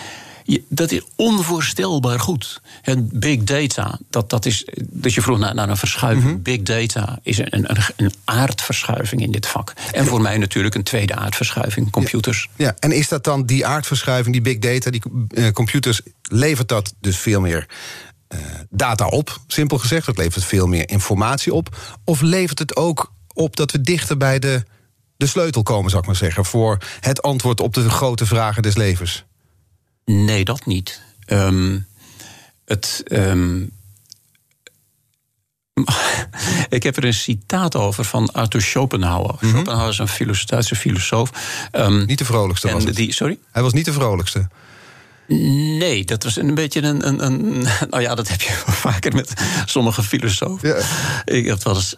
[0.70, 2.62] dat is onvoorstelbaar goed.
[2.82, 4.68] En big data, dat, dat is.
[4.82, 6.26] Dus je vroeg naar, naar een verschuiving.
[6.26, 6.42] Mm -hmm.
[6.42, 9.74] Big data is een, een, een, aardverschuiving in dit vak.
[9.92, 12.50] En voor mij natuurlijk een tweede aardverschuiving, computers.
[12.56, 12.76] Ja, ja.
[12.80, 17.18] en is dat dan die aardverschuiving, die big data, die uh, computers, levert dat dus
[17.18, 17.68] veel meer
[18.30, 20.06] uh, data op, simpel gezegd?
[20.06, 21.78] Het levert veel meer informatie op?
[22.04, 24.64] Of levert het ook op dat we dichter bij de,
[25.18, 28.76] de sleutel komen, zou ik maar zeggen, voor het antwoord op de grote vragen des
[28.76, 29.26] levens?
[30.10, 31.02] Nee, dat niet.
[31.28, 31.88] Um,
[32.66, 33.04] het.
[33.12, 33.72] Um,
[36.70, 39.32] ik heb er een citaat over van Arthur Schopenhauer.
[39.32, 39.50] Mm -hmm.
[39.50, 41.32] Schopenhauer is een Duitse filosoof.
[41.72, 42.86] Um, niet de vrolijkste was.
[42.86, 43.38] Die, sorry?
[43.52, 44.48] Hij was niet de vrolijkste.
[45.78, 48.52] Nee, dat was een beetje een, een, een, Nou ja, dat heb je
[48.88, 49.34] vaker met
[49.66, 50.70] sommige filosofen.
[50.70, 50.76] Ja.
[51.26, 51.96] Ik heb wel eens.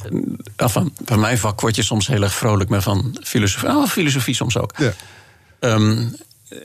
[0.57, 3.69] Van, van mijn vak word je soms heel erg vrolijk, maar van filosofie.
[3.69, 4.73] Oh, filosofie soms ook.
[4.77, 4.93] Ja.
[5.59, 6.15] Um,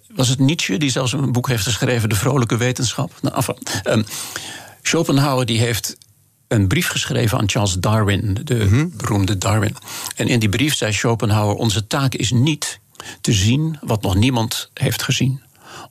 [0.09, 3.13] was het Nietzsche die zelfs een boek heeft geschreven, De Vrolijke Wetenschap?
[3.23, 4.05] Nou, enfin, um,
[4.83, 5.97] Schopenhauer die heeft
[6.49, 8.93] een brief geschreven aan Charles Darwin, de mm -hmm.
[8.97, 9.77] beroemde Darwin.
[10.17, 12.81] En in die brief zei Schopenhauer: Onze taak is niet
[13.21, 15.43] te zien wat nog niemand heeft gezien.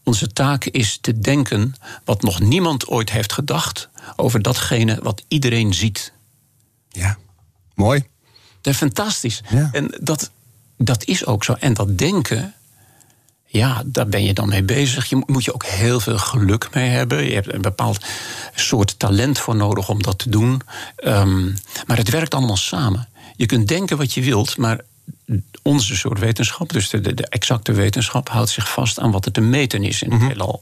[0.03, 5.73] Onze taak is te denken wat nog niemand ooit heeft gedacht over datgene wat iedereen
[5.73, 6.13] ziet.
[6.89, 7.17] Ja,
[7.73, 8.05] mooi.
[8.61, 9.41] Dat is fantastisch.
[9.49, 9.69] Ja.
[9.71, 10.31] En dat,
[10.77, 11.53] dat is ook zo.
[11.59, 12.53] En dat denken,
[13.55, 15.05] ja, daar ben je dan mee bezig.
[15.05, 17.25] Je moet- je ook heel veel geluk mee hebben.
[17.25, 18.05] Je hebt een bepaald
[18.55, 20.61] soort talent voor nodig om dat te doen.
[20.95, 21.45] Ehm,
[21.87, 23.07] maar het werkt allemaal samen.
[23.35, 24.79] Je kunt denken wat je wilt, maar
[25.61, 29.41] onze soort wetenschap, dus de, de, exacte wetenschap, houdt zich vast aan wat er te
[29.41, 30.61] meten is in het heelal.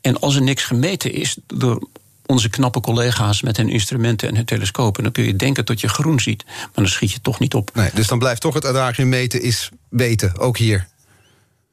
[0.00, 1.88] En als er niks gemeten is door
[2.26, 5.88] onze knappe collega's met hun instrumenten en hun telescopen, dan kun je denken tot je
[5.88, 7.70] groen ziet, maar dan schiet je toch niet op.
[7.74, 10.88] Nee, dus dan blijft toch het adagium meten is weten, ook hier.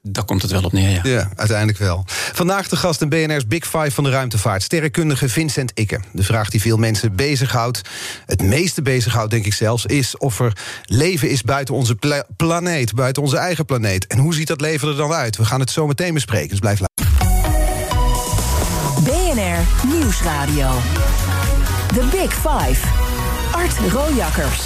[0.01, 0.99] Daar komt het wel op neer, ja.
[1.03, 2.03] Ja, uiteindelijk wel.
[2.33, 4.63] Vandaag de gast in BNR's Big Five van de ruimtevaart.
[4.63, 5.99] Sterrenkundige Vincent Ikke.
[6.11, 7.81] De vraag die veel mensen bezighoudt,
[8.25, 9.85] het meeste bezighoudt denk ik zelfs...
[9.85, 14.07] is of er leven is buiten onze pla- planeet, buiten onze eigen planeet.
[14.07, 15.37] En hoe ziet dat leven er dan uit?
[15.37, 16.95] We gaan het zo meteen bespreken, dus blijf luisteren.
[19.03, 20.69] BNR Nieuwsradio.
[21.87, 22.87] The Big Five.
[23.51, 24.61] Art Rojakkers.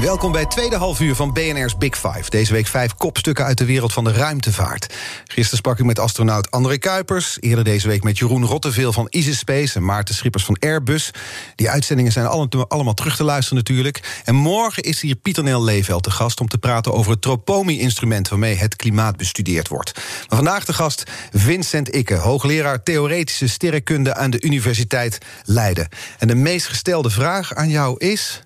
[0.00, 2.30] Welkom bij het tweede halfuur van BNR's Big Five.
[2.30, 4.94] Deze week vijf kopstukken uit de wereld van de ruimtevaart.
[5.24, 7.36] Gisteren sprak ik met astronaut André Kuipers.
[7.40, 9.76] Eerder deze week met Jeroen Rotteveel van Easy Space...
[9.76, 11.10] en Maarten Schippers van Airbus.
[11.54, 14.20] Die uitzendingen zijn alle- allemaal terug te luisteren natuurlijk.
[14.24, 16.40] En morgen is hier Pieter Nel Leeveld te gast...
[16.40, 18.28] om te praten over het Tropomi-instrument...
[18.28, 19.92] waarmee het klimaat bestudeerd wordt.
[19.94, 21.02] Maar vandaag de gast
[21.32, 22.14] Vincent Ikke...
[22.14, 25.88] hoogleraar Theoretische Sterrenkunde aan de Universiteit Leiden.
[26.18, 28.42] En de meest gestelde vraag aan jou is...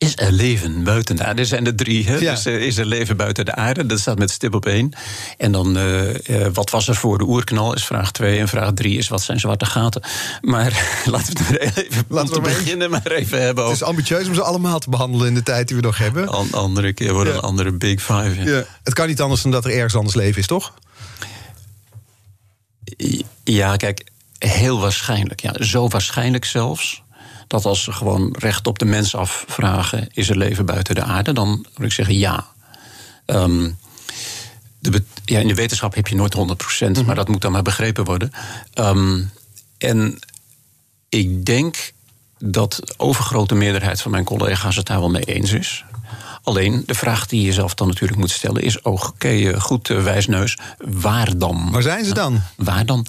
[0.00, 1.40] Is er leven buiten de aarde?
[1.40, 2.06] Er zijn er drie.
[2.06, 2.16] Hè?
[2.16, 2.30] Ja.
[2.30, 3.86] Dus er is er leven buiten de aarde?
[3.86, 4.92] Dat staat met stip op één.
[5.38, 8.38] En dan, eh, eh, wat was er voor de oerknal, is vraag twee.
[8.38, 10.02] En vraag drie is, wat zijn zwarte gaten?
[10.40, 14.28] Maar laten we het even Laten we maar- beginnen maar even hebben Het is ambitieus
[14.28, 16.34] om ze allemaal te behandelen in de tijd die we nog hebben.
[16.34, 17.38] Een andere keer worden Ja.
[17.38, 18.34] een andere Big Five.
[18.36, 18.50] ja.
[18.50, 18.64] Ja.
[18.82, 20.72] Het kan niet anders dan dat er ergens anders leven is, toch?
[23.44, 24.04] Ja, kijk,
[24.38, 25.40] heel waarschijnlijk.
[25.40, 27.02] Ja, zo waarschijnlijk zelfs.
[27.50, 31.32] Dat als ze gewoon recht op de mens afvragen: is er leven buiten de aarde?
[31.32, 32.46] Dan moet ik zeggen ja.
[33.26, 33.70] Ehm,
[34.78, 38.04] de ja in de wetenschap heb je nooit 100%, maar dat moet dan maar begrepen
[38.04, 38.32] worden.
[38.72, 39.22] Ehm,
[39.78, 40.18] en
[41.08, 41.92] ik denk
[42.38, 45.84] dat de overgrote meerderheid van mijn collega's het daar wel mee eens is.
[46.42, 50.02] Alleen de vraag die je jezelf dan natuurlijk moet stellen is: oké, eh, goed, eh,
[50.02, 51.68] wijsneus, waar dan?
[51.70, 52.40] Waar zijn ze dan?
[52.56, 53.06] Waar dan?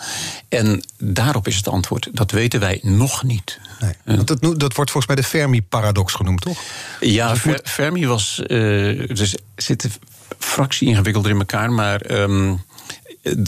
[0.49, 3.59] En daarop is het antwoord: dat weten wij nog niet.
[3.79, 3.93] Nee.
[4.15, 6.57] Want dat, dat wordt volgens mij de Fermi-paradox genoemd, toch?
[6.99, 8.41] Ja, Fer- Fermi was.
[8.47, 9.91] eh er zit een
[10.39, 12.01] fractie ingewikkelder in elkaar, maar.
[12.01, 12.53] ehm,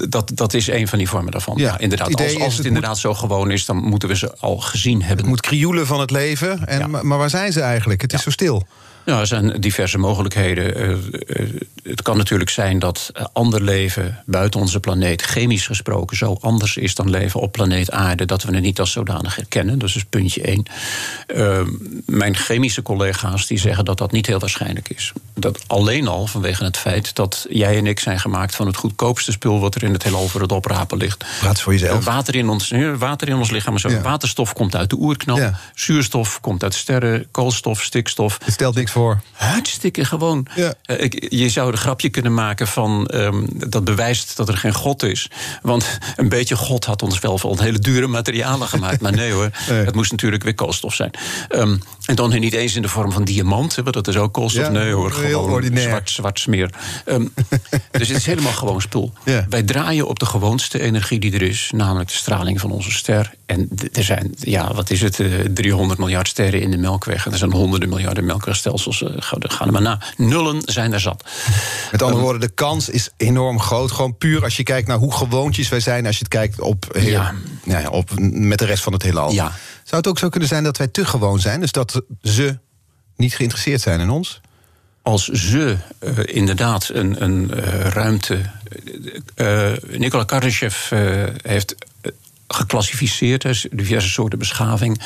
[0.09, 1.57] dat, dat is een van die vormen daarvan.
[1.57, 2.07] Ja, Ja, inderdaad.
[2.07, 4.99] het als als het, het inderdaad zo gewoon is, dan moeten we ze al gezien
[4.99, 5.17] hebben.
[5.17, 6.65] Het moet krioelen van het leven.
[6.67, 6.87] En, Ja.
[6.87, 8.01] maar, maar waar zijn ze eigenlijk?
[8.01, 8.67] Het is zo stil.
[9.05, 10.75] Ja, er zijn diverse mogelijkheden.
[10.75, 11.49] Eh, eh,
[11.83, 16.77] het kan natuurlijk zijn dat eh, ander leven buiten onze planeet, chemisch gesproken, zo anders
[16.77, 19.79] is dan leven op planeet Aarde, dat we het niet als zodanig herkennen.
[19.79, 20.65] Dat is dus puntje één.
[21.27, 21.61] Eh,
[22.05, 25.13] mijn chemische collega's die zeggen dat dat niet heel waarschijnlijk is.
[25.33, 29.31] Dat alleen al vanwege het feit dat jij en ik zijn gemaakt van het goedkoopste
[29.31, 31.25] spul wat er in het heelal voor het oprapen ligt.
[31.39, 32.05] Praat voor jezelf.
[32.05, 33.77] Water in ons, water in ons lichaam.
[33.77, 33.89] Zo.
[33.89, 34.01] Ja.
[34.01, 35.37] Waterstof komt uit de oerknal.
[35.37, 35.59] Ja.
[35.75, 37.27] Zuurstof komt uit sterren.
[37.31, 38.37] Koolstof, stikstof.
[38.43, 39.21] Het stelt niks voor.
[39.31, 40.47] Hartstikke gewoon.
[40.55, 40.73] Ja.
[40.83, 44.73] Eh, ik- je zou een grapje kunnen maken van ehm, dat bewijst dat er geen
[44.73, 45.29] God is.
[45.61, 49.01] Want een beetje God had ons wel van hele dure materialen gemaakt.
[49.01, 49.85] Maar nee hoor, Nee.
[49.85, 51.11] het moest natuurlijk weer koolstof zijn.
[51.49, 54.33] Ehm, en dan niet eens in de vorm van diamant, hè, want dat is ook
[54.33, 54.63] koolstof.
[54.65, 55.87] Ja, nee hoor, gewoon ordinair.
[55.87, 56.69] zwart, zwart smeer.
[57.05, 57.25] Ehm,
[57.91, 59.13] dus het is helemaal gewoon spul.
[59.25, 59.45] Ja.
[59.49, 63.31] Wij draaien op de gewoonste energie die er is, namelijk de straling van onze ster.
[63.45, 67.25] En er zijn, ja, wat is het, eh, 300 miljard sterren in de Melkweg.
[67.25, 68.81] En er zijn honderden miljarden melkwegstelsels.
[68.87, 69.99] Eh, ga, ga er maar na.
[70.17, 71.23] Nullen zijn er zat.
[71.91, 73.91] Met andere woorden, de kans is enorm groot.
[73.91, 76.05] Gewoon puur als je kijkt naar hoe gewoontjes wij zijn...
[76.05, 77.33] als je het kijkt op, heel, Ja.
[77.63, 79.31] ja, op met de rest van het heelal.
[79.31, 79.51] Ja.
[79.83, 81.59] Zou het ook zo kunnen zijn dat wij te gewoon zijn?
[81.59, 82.57] Dus dat ze
[83.15, 84.41] niet geïnteresseerd zijn in ons?
[85.03, 88.41] als ze eh, inderdaad een, een eh, ruimte.
[89.35, 91.75] eh eh, Nikola Kardashev eh, heeft.
[92.47, 95.01] Geclassificeerd, dus diverse soorten beschaving.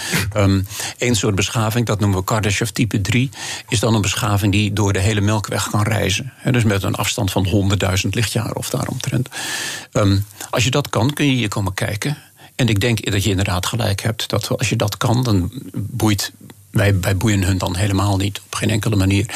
[0.98, 3.30] Eén soort beschaving, dat noemen we Kardashev type 3,
[3.70, 6.34] is dan een beschaving die door de hele Melkweg kan reizen.
[6.52, 7.72] Dus met een afstand van
[8.04, 9.30] 100.000 lichtjaren of daaromtrent.
[9.92, 10.18] Ehm,
[10.50, 12.18] als je dat kan, kun je hier komen kijken.
[12.58, 14.30] En ik denk dat je inderdaad gelijk hebt.
[14.30, 16.32] Dat als je dat kan, dan boeit.
[16.70, 19.30] Wij, wij boeien hun dan helemaal niet, op geen enkele manier.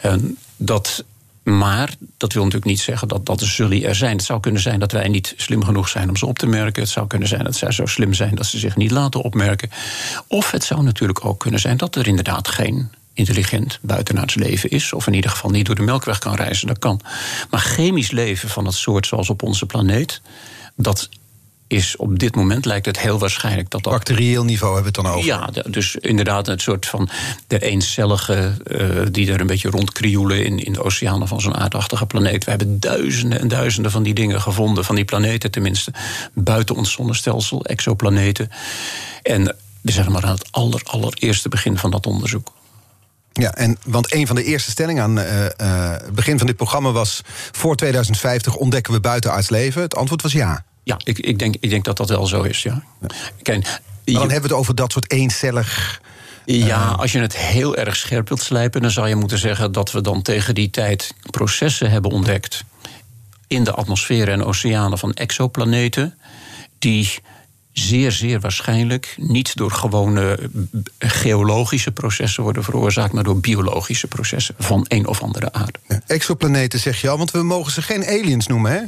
[0.00, 1.04] En dat,
[1.42, 4.16] maar dat wil natuurlijk niet zeggen dat, dat zullen er zijn.
[4.16, 6.82] Het zou kunnen zijn dat wij niet slim genoeg zijn om ze op te merken.
[6.82, 9.70] Het zou kunnen zijn dat zij zo slim zijn dat ze zich niet laten opmerken.
[10.26, 14.92] Of het zou natuurlijk ook kunnen zijn dat er inderdaad geen intelligent buitenaards leven is.
[14.92, 17.00] Of in ieder geval niet door de melkweg kan reizen, dat kan.
[17.50, 20.20] Maar chemisch leven van het soort zoals op onze planeet,
[20.76, 21.08] dat
[21.70, 23.92] is op dit moment lijkt het heel waarschijnlijk dat dat.
[23.92, 25.26] Bacterieel niveau hebben we het dan over?
[25.26, 27.08] Ja, dus inderdaad, een soort van
[27.46, 32.06] de eencellige uh, die er een beetje rondkrioelen in, in de oceanen van zo'n aardachtige
[32.06, 32.44] planeet.
[32.44, 35.92] We hebben duizenden en duizenden van die dingen gevonden, van die planeten tenminste,
[36.32, 38.50] buiten ons zonnestelsel, exoplaneten.
[39.22, 42.52] En we zijn maar aan het aller, allereerste begin van dat onderzoek.
[43.32, 45.24] Ja, en want een van de eerste stellingen aan uh,
[46.02, 47.20] het begin van dit programma was:
[47.52, 49.82] voor 2050 ontdekken we buitenaards leven.
[49.82, 50.64] Het antwoord was ja.
[50.90, 52.62] Ja, ik, ik, denk, ik denk dat dat wel zo is.
[52.62, 52.82] Ja.
[53.42, 56.00] Kijk, dan hebben we het over dat soort eencellig.
[56.44, 59.92] Ja, als je het heel erg scherp wilt slijpen, dan zou je moeten zeggen dat
[59.92, 62.64] we dan tegen die tijd processen hebben ontdekt
[63.46, 66.18] in de atmosfeer en oceanen van exoplaneten,
[66.78, 67.18] die
[67.72, 70.50] zeer, zeer waarschijnlijk niet door gewone
[70.98, 75.78] geologische processen worden veroorzaakt, maar door biologische processen van een of andere aard.
[76.06, 78.80] exoplaneten zeg je al, want we mogen ze geen aliens noemen, hè?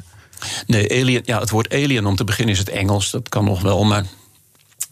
[0.66, 3.62] Nee, alien, ja, het woord alien om te beginnen is het Engels, dat kan nog
[3.62, 4.04] wel, maar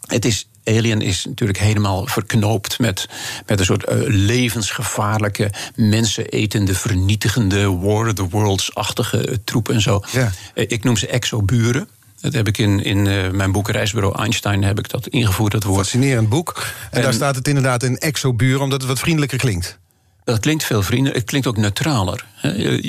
[0.07, 3.09] het is Alien is natuurlijk helemaal verknoopt met,
[3.45, 10.03] met een soort uh, levensgevaarlijke, mensenetende, vernietigende, War of the Worlds-achtige troep en zo.
[10.11, 10.31] Ja.
[10.55, 11.87] Uh, ik noem ze exoburen.
[12.21, 15.63] Dat heb ik in, in uh, mijn boek Reisbureau Einstein heb ik dat ingevoerd, dat
[15.63, 15.79] woord.
[15.79, 16.57] Fascinerend boek.
[16.57, 19.79] En, en daar staat het inderdaad in exoburen, omdat het wat vriendelijker klinkt.
[20.23, 21.13] Dat klinkt veel vrienden.
[21.13, 22.25] Het klinkt ook neutraler.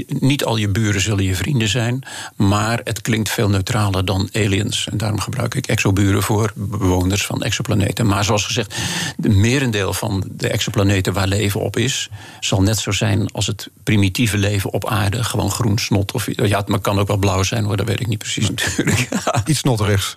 [0.07, 2.03] Niet al je buren zullen je vrienden zijn,
[2.37, 4.89] maar het klinkt veel neutraler dan aliens.
[4.91, 8.07] En daarom gebruik ik exoburen voor bewoners van exoplaneten.
[8.07, 8.75] Maar zoals gezegd,
[9.17, 12.11] de merendeel van de exoplaneten waar leven op is,
[12.41, 15.25] zal net zo zijn als het primitieve leven op aarde.
[15.25, 16.13] Gewoon groen snot.
[16.13, 19.09] Of, ja, het kan ook wel blauw zijn hoor, dat weet ik niet precies natuurlijk.
[19.47, 20.13] Iets snotterigs.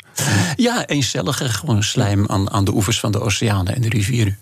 [0.56, 4.38] Ja, eencellige, gewoon slijm aan, aan de oevers van de oceanen en de rivieren.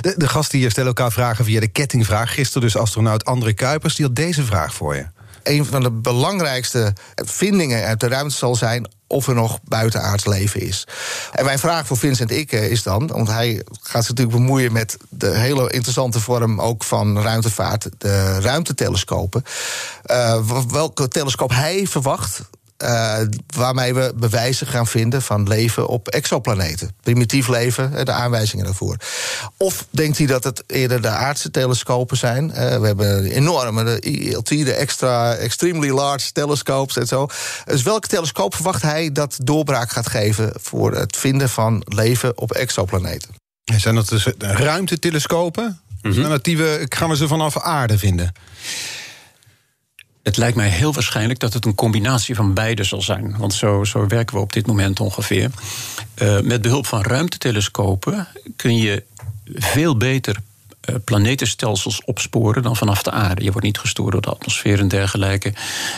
[0.00, 2.34] De, de gasten hier stellen elkaar vragen via de kettingvraag.
[2.34, 5.06] Gisteren dus astronaut André Kuipers, die had deze deze vraag voor je.
[5.42, 10.60] Een van de belangrijkste vindingen uit de ruimte zal zijn of er nog buitenaards leven
[10.60, 10.86] is.
[11.32, 14.96] En mijn vraag voor Vincent Ikke is dan, want hij gaat zich natuurlijk bemoeien met
[15.08, 19.44] de hele interessante vorm ook van ruimtevaart, de ruimtetelescopen.
[20.06, 22.40] Uh, welke telescoop hij verwacht
[22.82, 23.16] uh,
[23.56, 26.94] waarmee we bewijzen gaan vinden van leven op exoplaneten.
[27.02, 28.96] Primitief leven, de aanwijzingen daarvoor.
[29.56, 32.48] Of denkt hij dat het eerder de aardse telescopen zijn?
[32.48, 37.26] Uh, we hebben enorme, de ILT, de extra, extremely large telescopes en zo.
[37.64, 42.52] Dus welke telescoop verwacht hij dat doorbraak gaat geven voor het vinden van leven op
[42.52, 43.30] exoplaneten?
[43.64, 45.80] Zijn dat dus ruimtetelescopen?
[46.02, 46.38] Mm -hmm.
[46.42, 48.32] we, gaan we ze vanaf aarde vinden?
[50.22, 53.36] Het lijkt mij heel waarschijnlijk dat het een combinatie van beide zal zijn.
[53.38, 55.50] Want zo, zo werken we op dit moment ongeveer.
[56.22, 59.02] Uh, met behulp van ruimtetelescopen kun je
[59.54, 60.36] veel beter
[60.90, 63.44] uh, planetenstelsels opsporen dan vanaf de aarde.
[63.44, 65.52] Je wordt niet gestoord door de atmosfeer en dergelijke.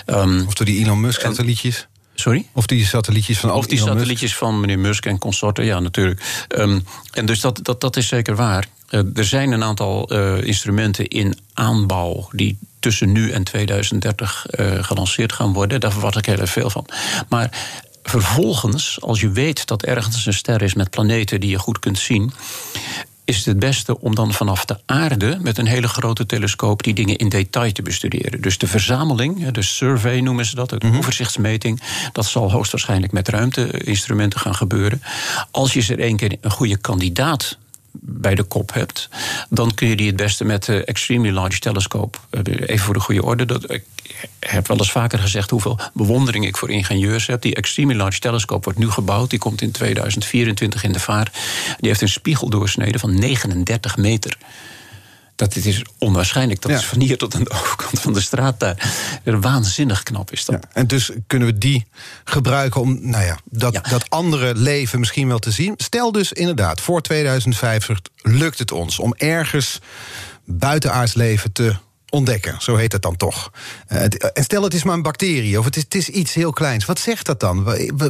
[0.06, 1.86] Um, of door die Elon Musk-satellietjes?
[2.14, 2.46] Sorry?
[2.52, 4.36] Of die satellietjes van Of die Elon satellietjes Musk.
[4.36, 6.46] van meneer Musk en consorten, ja, natuurlijk.
[6.48, 8.66] Um, en dus dat, dat, dat is zeker waar.
[8.94, 14.84] Uh, er zijn een aantal uh, instrumenten in aanbouw die tussen nu en 2030 uh,
[14.84, 15.80] gelanceerd gaan worden.
[15.80, 16.86] Daar verwacht ik heel erg veel van.
[17.28, 17.50] Maar
[18.02, 21.98] vervolgens, als je weet dat ergens een ster is met planeten die je goed kunt
[21.98, 22.32] zien
[23.24, 26.94] is het het beste om dan vanaf de aarde met een hele grote telescoop die
[26.94, 28.40] dingen in detail te bestuderen.
[28.40, 31.80] Dus de verzameling, de survey noemen ze dat, de mm overzichtsmeting,
[32.12, 35.02] dat zal hoogstwaarschijnlijk met ruimteinstrumenten gaan gebeuren.
[35.50, 37.58] Als je er één keer een goede kandidaat
[38.00, 39.08] bij de kop hebt,
[39.48, 42.18] dan kun je die het beste met de Extremely Large Telescope.
[42.30, 43.46] Eh, even voor de goede orde.
[43.46, 43.84] Dat, ik
[44.38, 47.42] heb wel eens vaker gezegd hoeveel bewondering ik voor ingenieurs heb.
[47.42, 49.30] Die Extremely Large Telescope wordt nu gebouwd.
[49.30, 51.32] Die komt in 2024 in de vaart.
[51.78, 54.36] Die heeft een spiegeldoorsnede van 39 meter
[55.36, 56.60] dat het is onwaarschijnlijk.
[56.60, 56.76] Dat ja.
[56.76, 58.90] is van hier tot aan de overkant van de straat daar.
[59.24, 60.62] Waanzinnig knap is dat.
[60.62, 61.86] Ja, en dus kunnen we die
[62.24, 63.80] gebruiken om nou ja, dat, ja.
[63.80, 65.74] dat andere leven misschien wel te zien.
[65.76, 69.78] Stel dus inderdaad, voor 2050 lukt het ons om ergens
[70.44, 71.76] buitenaards leven te
[72.14, 72.56] ontdekken.
[72.60, 73.50] Zo heet het dan toch.
[73.92, 76.52] Uh, en stel het is maar een bacterie of het is, het is, iets heel
[76.52, 76.84] kleins.
[76.84, 77.64] Wat zegt dat dan?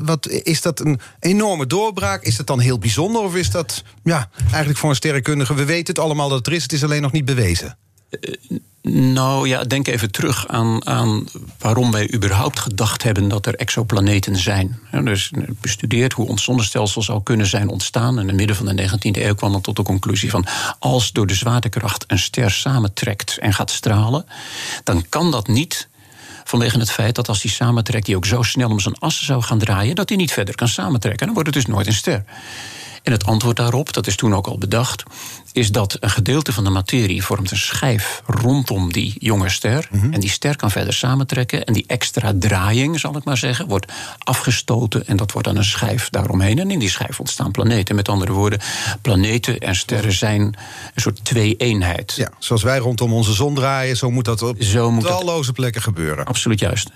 [0.05, 2.23] Wat, is dat een enorme doorbraak?
[2.23, 3.23] Is dat dan heel bijzonder?
[3.23, 5.55] Of is dat ja, eigenlijk voor een sterrenkundige...
[5.55, 7.79] we weten het allemaal dat het er is, het is alleen nog niet bewezen?
[8.89, 11.27] Nou ja, denk even terug aan, aan
[11.59, 14.79] waarom wij überhaupt gedacht hebben dat er exoplaneten zijn.
[14.93, 18.19] Ja, dus bestudeerd hoe ons zonnestelsel zou kunnen zijn ontstaan.
[18.19, 20.47] In het midden van de 19e eeuw kwam dan tot de conclusie van
[20.79, 24.27] als door de zwaartekracht een ster samentrekt en gaat stralen,
[24.83, 25.89] dan kan dat niet
[26.45, 29.43] vanwege het feit dat als die samentrekt, die ook zo snel om zijn assen zou
[29.43, 31.27] gaan draaien, dat hij niet verder kan samentrekken.
[31.27, 32.25] Dan wordt het dus nooit een ster.
[33.03, 35.03] En het antwoord daarop, dat is toen ook al bedacht,
[35.55, 39.89] is dat een gedeelte van de materie vormt een schijf rondom die jonge ster.
[39.91, 40.13] Mhm.
[40.13, 41.65] En die ster kan verder samentrekken.
[41.65, 45.07] En die extra draaiing, zal ik maar zeggen, wordt afgestoten.
[45.07, 46.59] En dat wordt dan een schijf daaromheen.
[46.59, 47.95] En in die schijf ontstaan planeten.
[47.95, 48.61] Met andere woorden,
[49.03, 50.55] planeten en sterren zijn een
[51.03, 52.13] soort twee-eenheid.
[52.17, 55.53] Ja, zoals wij rondom onze zon draaien, zo moet dat op Zo moet dat- talloze
[55.53, 56.25] plekken gebeuren.
[56.25, 56.91] Absoluut juist.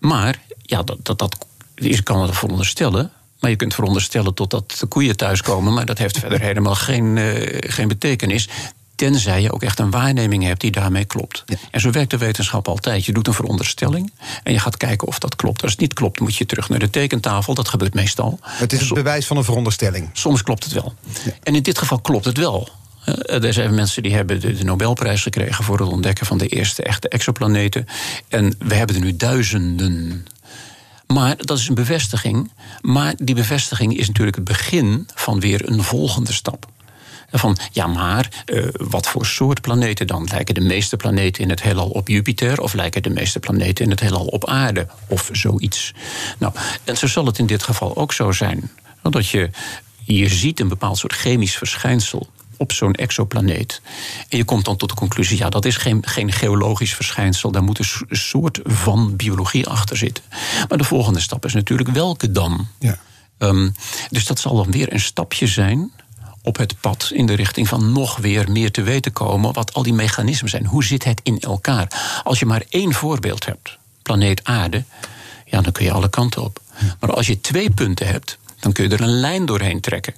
[0.00, 1.36] Maar, ja, dat, dat, dat
[1.74, 3.10] je kan veronderstellen.
[3.42, 5.72] Maar je kunt veronderstellen totdat de koeien thuiskomen.
[5.72, 8.48] Maar dat heeft verder helemaal geen, eh, geen betekenis.
[8.94, 11.44] Tenzij je ook echt een waarneming hebt die daarmee klopt.
[11.70, 13.04] En zo werkt de wetenschap altijd.
[13.04, 15.62] Je doet een veronderstelling en je gaat kijken of dat klopt.
[15.62, 17.54] Als het niet klopt, moet je terug naar de tekentafel.
[17.54, 18.38] Dat gebeurt meestal.
[18.42, 20.10] Het is het bewijs van een veronderstelling.
[20.12, 20.94] Soms klopt het wel.
[21.42, 22.68] En in dit geval klopt het wel.
[23.04, 26.48] Eh, Er zijn mensen die hebben de de Nobelprijs gekregen voor het ontdekken van de
[26.48, 27.86] eerste echte exoplaneten.
[28.28, 30.26] En we hebben er nu duizenden.
[31.12, 32.50] Maar dat is een bevestiging.
[32.80, 36.66] Maar die bevestiging is natuurlijk het begin van weer een volgende stap.
[37.30, 40.28] Van ja, maar eh, wat voor soort planeten dan?
[40.30, 42.60] Lijken de meeste planeten in het heelal op Jupiter?
[42.60, 44.86] Of lijken de meeste planeten in het heelal op aarde?
[45.08, 45.94] Of zoiets.
[46.38, 46.52] Nou,
[46.84, 48.70] en zo zal het in dit geval ook zo zijn.
[49.02, 49.50] Dat je,
[50.04, 52.28] je ziet een bepaald soort chemisch verschijnsel
[52.62, 53.80] op zo'n exoplaneet.
[54.28, 57.50] En je komt dan tot de conclusie: ja, dat is geen, geen geologisch verschijnsel.
[57.50, 60.24] Daar moet een so- soort van biologie achter zitten.
[60.68, 62.68] Maar de volgende stap is natuurlijk welke dan?
[62.78, 62.98] Ja.
[63.38, 63.70] Ehm,
[64.10, 65.90] dus dat zal dan weer een stapje zijn
[66.42, 69.82] op het pad in de richting van nog weer meer te weten komen wat al
[69.82, 70.66] die mechanismen zijn.
[70.66, 72.20] Hoe zit het in elkaar?
[72.24, 74.84] Als je maar één voorbeeld hebt, planeet Aarde,
[75.46, 76.60] ja, dan kun je alle kanten op.
[77.00, 80.14] Maar als je twee punten hebt, dan kun je er een lijn doorheen trekken.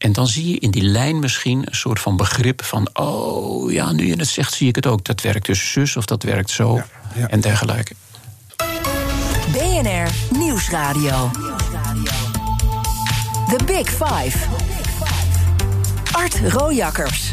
[0.00, 3.92] En dan zie je in die lijn misschien een soort van begrip van: oh ja,
[3.92, 5.04] nu je het zegt, zie ik het ook.
[5.04, 7.28] Dat werkt dus zus of dat werkt zo Ja, ja.
[7.28, 7.94] en dergelijke.
[9.52, 11.30] BNR Nieuwsradio.
[13.48, 14.38] The Big Five.
[16.12, 17.30] Art Rojakkers.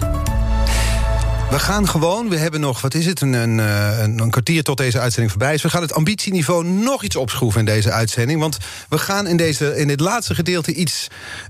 [1.49, 4.63] We gaan gewoon, we hebben nog, wat is het, een, een, eh, een, een kwartier
[4.63, 5.61] tot deze uitzending voorbij is.
[5.61, 8.39] We gaan het ambitieniveau nog iets opschroeven in deze uitzending.
[8.39, 8.57] Want
[8.89, 11.07] we gaan in, deze, in dit laatste gedeelte iets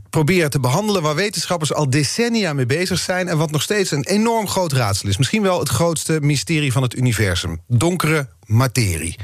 [0.10, 1.02] proberen te behandelen...
[1.02, 3.28] waar wetenschappers al decennia mee bezig zijn...
[3.28, 5.18] en wat nog steeds een enorm groot raadsel is.
[5.18, 7.62] Misschien wel het grootste mysterie van het universum.
[7.68, 9.16] Donkere materie.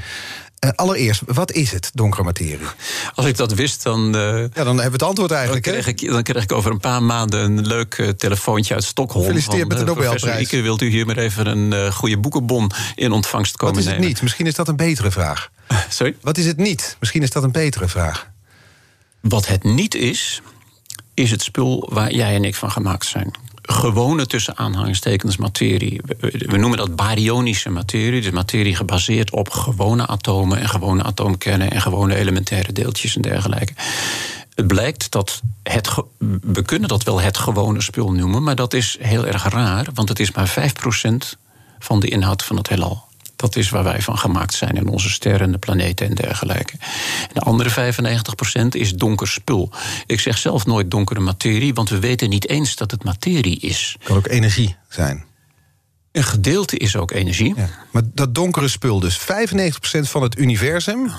[0.63, 2.67] Eh, allereerst, wat is het, donkere materie?
[3.15, 4.15] Als ik dat wist, dan.
[4.15, 5.65] eh, Ja, dan hebben we het antwoord Dan eigenlijk.
[5.65, 5.71] hè?
[5.71, 9.23] kreeg, ik, dan kreeg ik over een paar maanden een leuk eh, telefoontje uit Stockholm.
[9.23, 10.41] Gefeliciteerd van, met de Nobelprijs.
[10.41, 13.99] Ike, wilt u hier maar even een goede boekenbon in ontvangst komen Wat is het
[13.99, 14.13] nemen?
[14.13, 14.21] niet?
[14.21, 15.49] Misschien is dat een betere vraag.
[15.89, 16.15] Sorry?
[16.21, 16.95] Wat is het niet?
[16.99, 18.27] Misschien is dat een betere vraag.
[19.21, 20.41] Wat het niet is,
[21.13, 23.31] is het spul waar jij en ik van gemaakt zijn.
[23.65, 26.01] Gewone tussen aanhalingstekens materie.
[26.19, 28.21] We, we noemen dat baryonische materie.
[28.21, 33.73] Dus materie gebaseerd op gewone atomen en gewone atoomkernen en gewone elementaire deeltjes en dergelijke.
[34.55, 35.89] Het blijkt dat het.
[36.41, 40.09] We kunnen dat wel het gewone spul noemen, maar dat is heel erg raar, want
[40.09, 41.37] het is maar 5%
[41.79, 43.03] van de inhoud van het heelal.
[43.35, 46.73] Dat is waar wij van gemaakt zijn in onze sterren, de planeten en dergelijke.
[47.21, 47.93] En de andere
[48.63, 49.71] 95% is donker spul.
[50.05, 53.95] Ik zeg zelf nooit donkere materie, want we weten niet eens dat het materie is.
[54.03, 55.25] Kan ook energie zijn.
[56.11, 57.53] Een gedeelte is ook energie.
[57.55, 57.69] Ja.
[57.91, 59.23] Maar dat donkere spul, dus 95%
[59.99, 61.11] van het universum,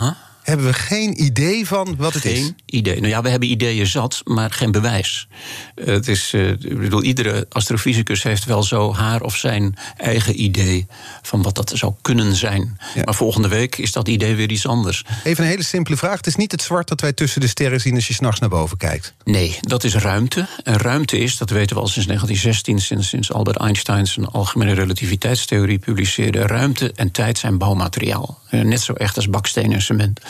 [0.45, 2.39] hebben we geen idee van wat het is.
[2.39, 2.97] Geen idee.
[2.97, 5.29] Nou ja, we hebben ideeën zat, maar geen bewijs.
[5.75, 10.87] Het is, eh, ik bedoel, iedere astrofysicus heeft wel zo haar of zijn eigen idee
[11.23, 12.79] van wat dat zou kunnen zijn.
[12.95, 13.03] Ja.
[13.05, 15.05] Maar volgende week is dat idee weer iets anders.
[15.25, 16.17] Even een hele simpele vraag.
[16.17, 18.49] Het is niet het zwart dat wij tussen de sterren zien als je s'nachts naar
[18.49, 19.15] boven kijkt.
[19.25, 20.47] Nee, dat is ruimte.
[20.65, 24.73] En ruimte is, dat weten we al sinds 1916, sinds, sinds Albert Einstein zijn algemene
[24.73, 26.47] relativiteitstheorie publiceerde.
[26.47, 28.39] Ruimte en tijd zijn bouwmateriaal.
[28.51, 30.21] Eh, Net zo echt als baksteen en cement.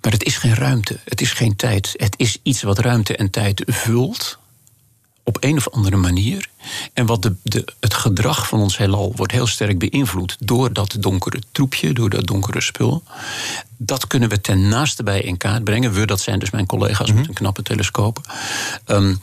[0.00, 1.94] Maar het is geen ruimte, het is geen tijd.
[1.96, 4.38] Het is iets wat ruimte en tijd vult.
[5.22, 6.48] Op een of andere manier.
[6.92, 10.96] En wat de, de, het gedrag van ons heelal wordt heel sterk beïnvloed door dat
[10.98, 13.02] donkere troepje, door dat donkere spul.
[13.76, 15.92] Dat kunnen we ten naaste bij in kaart brengen.
[15.92, 18.32] We, dat zijn dus mijn collega's met een knappe telescoop.
[18.84, 19.14] Ehm,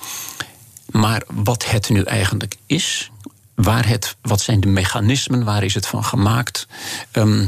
[0.92, 3.12] maar wat het nu eigenlijk is,
[3.56, 6.68] waar het, wat zijn de mechanismen, waar is het van gemaakt?
[7.12, 7.48] Ehm,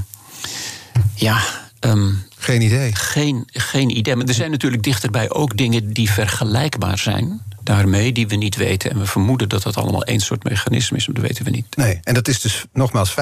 [1.15, 1.41] ja,
[1.79, 2.11] ehm,
[2.43, 2.95] Geen idee.
[2.95, 4.15] geen, geen idee.
[4.15, 8.91] Maar er zijn natuurlijk dichterbij ook dingen die vergelijkbaar zijn daarmee, die we niet weten.
[8.91, 11.75] En we vermoeden dat dat allemaal één soort mechanisme is, maar dat weten we niet.
[11.75, 13.13] Nee, en dat is dus nogmaals 95%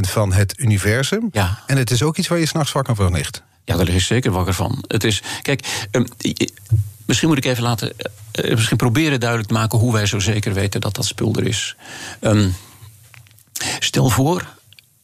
[0.00, 1.28] van het universum.
[1.32, 1.62] Ja.
[1.66, 3.42] En het is ook iets waar je s'nachts wakker van ligt.
[3.64, 4.84] Ja, daar lig ik zeker wakker van.
[4.86, 6.04] Het is, kijk, ehm,
[7.04, 7.92] misschien moet ik even laten,
[8.32, 11.46] eh, misschien proberen duidelijk te maken hoe wij zo zeker weten dat dat spul er
[11.46, 11.76] is.
[12.20, 12.48] Ehm,
[13.78, 14.54] stel voor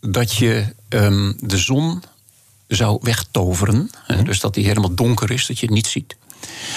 [0.00, 2.02] dat je ehm, de zon
[2.76, 6.16] zou wegtoveren, hè, dus dat die helemaal donker is, dat je het niet ziet.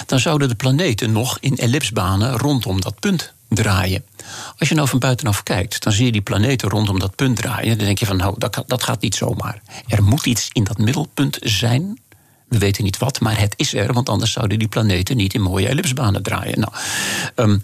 [0.05, 4.05] dan zouden de planeten nog in ellipsbanen rondom dat punt draaien.
[4.57, 7.77] Als je nou van buitenaf kijkt, dan zie je die planeten rondom dat punt draaien.
[7.77, 9.61] Dan denk je van, nou, dat, dat gaat niet zomaar.
[9.87, 11.99] Er moet iets in dat middelpunt zijn.
[12.47, 15.41] We weten niet wat, maar het is er, want anders zouden die planeten niet in
[15.41, 16.59] mooie ellipsbanen draaien.
[16.59, 16.73] Nou,
[17.35, 17.63] um,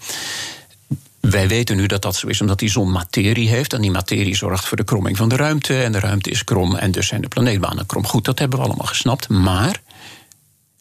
[1.22, 3.74] wij weten nu dat dat zo is omdat die zon materie heeft.
[3.74, 5.84] En die materie zorgt voor de kromming van de ruimte.
[5.84, 8.06] En de ruimte is krom en dus zijn de planeetbanen krom.
[8.06, 9.30] Goed, dat hebben we allemaal gesnapt.
[9.30, 9.82] Maar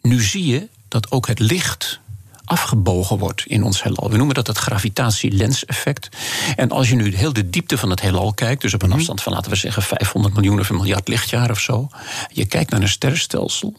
[0.03, 2.01] nu zie je dat ook het licht
[2.45, 4.11] afgebogen wordt in ons heelal.
[4.11, 6.09] We noemen dat het gravitatie-lens-effect.
[6.57, 8.99] En als je nu heel de diepte van het heelal kijkt, dus op een mhm.
[8.99, 11.89] afstand van laten we zeggen 500 miljoen of een miljard lichtjaar of zo,
[12.33, 13.75] je kijkt naar een sterrenstelsel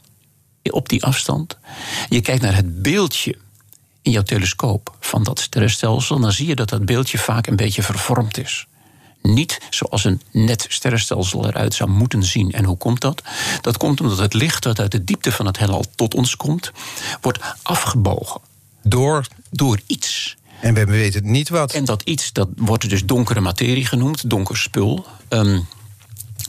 [0.63, 1.57] op die afstand,
[2.09, 3.35] je kijkt naar het beeldje
[4.01, 7.83] in jouw telescoop van dat sterrenstelsel, dan zie je dat dat beeldje vaak een beetje
[7.83, 8.65] vervormd is.
[9.21, 12.51] Niet zoals een net sterrenstelsel eruit zou moeten zien.
[12.51, 13.21] En hoe komt dat?
[13.61, 16.71] Dat komt omdat het licht dat uit de diepte van het heelal tot ons komt,
[17.21, 18.41] wordt afgebogen.
[18.83, 19.27] Door?
[19.49, 20.37] Door iets.
[20.61, 21.73] En we weten niet wat.
[21.73, 25.05] En dat iets, dat wordt dus donkere materie genoemd, donker spul.
[25.29, 25.67] Um,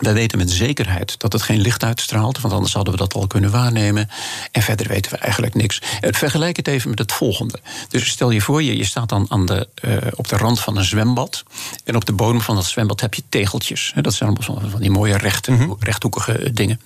[0.03, 3.27] wij weten met zekerheid dat het geen licht uitstraalt, want anders hadden we dat al
[3.27, 4.09] kunnen waarnemen.
[4.51, 5.81] En verder weten we eigenlijk niks.
[6.01, 7.59] Vergelijk het even met het volgende.
[7.89, 10.77] Dus stel je voor, je, je staat dan aan de, uh, op de rand van
[10.77, 11.43] een zwembad.
[11.85, 13.93] En op de bodem van dat zwembad heb je tegeltjes.
[14.01, 15.73] Dat zijn allemaal van die mooie rechte, mhm.
[15.79, 16.81] rechthoekige dingen.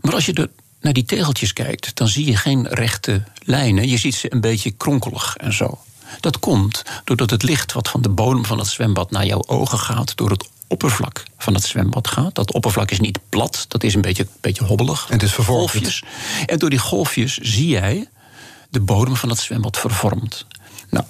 [0.00, 0.50] Maar als je de,
[0.80, 3.88] naar die tegeltjes kijkt, dan zie je geen rechte lijnen.
[3.88, 5.78] Je ziet ze een beetje kronkelig en zo.
[6.20, 9.78] Dat komt doordat het licht wat van de bodem van het zwembad naar jouw ogen
[9.78, 12.34] gaat, door het oppervlak van het zwembad gaat.
[12.34, 15.06] Dat oppervlak is niet plat, dat is een beetje, beetje hobbelig.
[15.08, 15.70] En het is vervormd.
[15.70, 16.02] Golfjes.
[16.46, 18.08] En door die golfjes zie jij
[18.70, 20.46] de bodem van het zwembad vervormd.
[20.90, 21.04] Nou,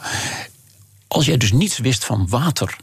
[1.08, 2.76] als jij dus niets wist van water,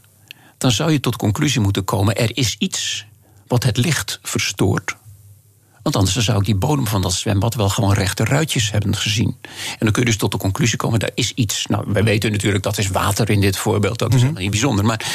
[0.58, 3.06] dan zou je tot conclusie moeten komen: er is iets
[3.46, 4.96] wat het licht verstoort.
[5.82, 9.36] Want anders zou ik die bodem van dat zwembad wel gewoon rechte ruitjes hebben gezien.
[9.70, 11.66] En dan kun je dus tot de conclusie komen: daar is iets.
[11.66, 14.84] Nou, wij weten natuurlijk dat is water in dit voorbeeld, dat is mm niet bijzonder.
[14.84, 15.06] Maar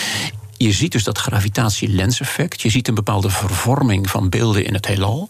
[0.62, 2.62] je ziet dus dat gravitatie-lenseffect.
[2.62, 5.30] Je ziet een bepaalde vervorming van beelden in het heelal.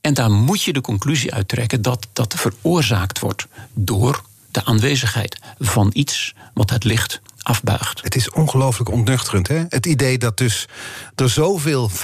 [0.00, 5.38] En daar moet je de conclusie uit trekken dat dat veroorzaakt wordt door de aanwezigheid
[5.58, 8.02] van iets wat het licht afbuigt.
[8.02, 9.64] Het is ongelooflijk ontnuchterend, hè?
[9.68, 10.66] Het idee dat dus
[11.14, 11.94] er zoveel, 95%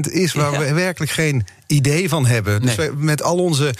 [0.00, 2.62] is waar we werkelijk geen idee van hebben.
[2.62, 3.74] Dus met al onze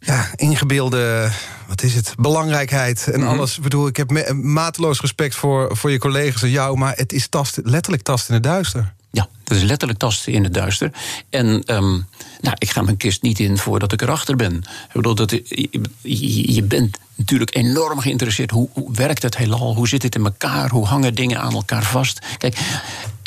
[0.00, 1.30] ja, ingebeelde,
[1.66, 3.28] wat is het, belangrijkheid en mhm.
[3.28, 3.56] alles.
[3.56, 7.28] Ik bedoel, ik heb mateloos respect voor, voor je collega's en jou, maar het is
[7.28, 8.94] tast, letterlijk tast in het duister.
[9.10, 10.92] Ja, het is letterlijk tasten in het duister.
[11.30, 12.06] En um,
[12.40, 14.56] nou, ik ga mijn kist niet in voordat ik erachter ben.
[14.56, 18.50] Ik bedoel, dat, je, je bent natuurlijk enorm geïnteresseerd.
[18.50, 19.74] Hoe, hoe werkt het heelal?
[19.74, 20.70] Hoe zit het in elkaar?
[20.70, 22.18] Hoe hangen dingen aan elkaar vast?
[22.38, 22.58] Kijk,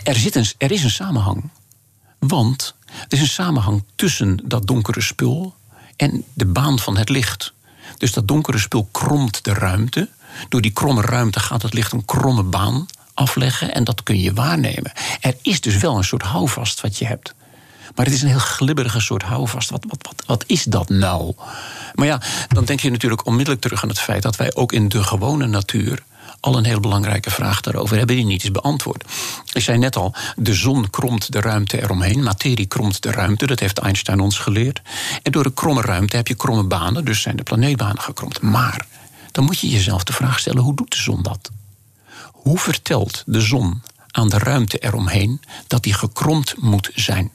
[0.03, 1.49] er, zit een, er is een samenhang.
[2.19, 5.55] Want er is een samenhang tussen dat donkere spul
[5.95, 7.53] en de baan van het licht.
[7.97, 10.09] Dus dat donkere spul kromt de ruimte.
[10.49, 14.33] Door die kromme ruimte gaat het licht een kromme baan afleggen en dat kun je
[14.33, 14.91] waarnemen.
[15.21, 17.33] Er is dus wel een soort houvast wat je hebt.
[17.95, 19.69] Maar het is een heel glibberige soort houvast.
[19.69, 21.33] Wat, wat, wat, wat is dat nou?
[21.93, 24.89] Maar ja, dan denk je natuurlijk onmiddellijk terug aan het feit dat wij ook in
[24.89, 26.03] de gewone natuur
[26.41, 29.03] al een heel belangrijke vraag daarover hebben die niet is beantwoord.
[29.53, 32.23] Ik zei net al, de zon kromt de ruimte eromheen.
[32.23, 34.81] Materie kromt de ruimte, dat heeft Einstein ons geleerd.
[35.23, 38.41] En door de kromme ruimte heb je kromme banen, dus zijn de planeetbanen gekromd.
[38.41, 38.85] Maar
[39.31, 41.51] dan moet je jezelf de vraag stellen, hoe doet de zon dat?
[42.31, 43.81] Hoe vertelt de zon
[44.11, 47.31] aan de ruimte eromheen dat die gekromd moet zijn?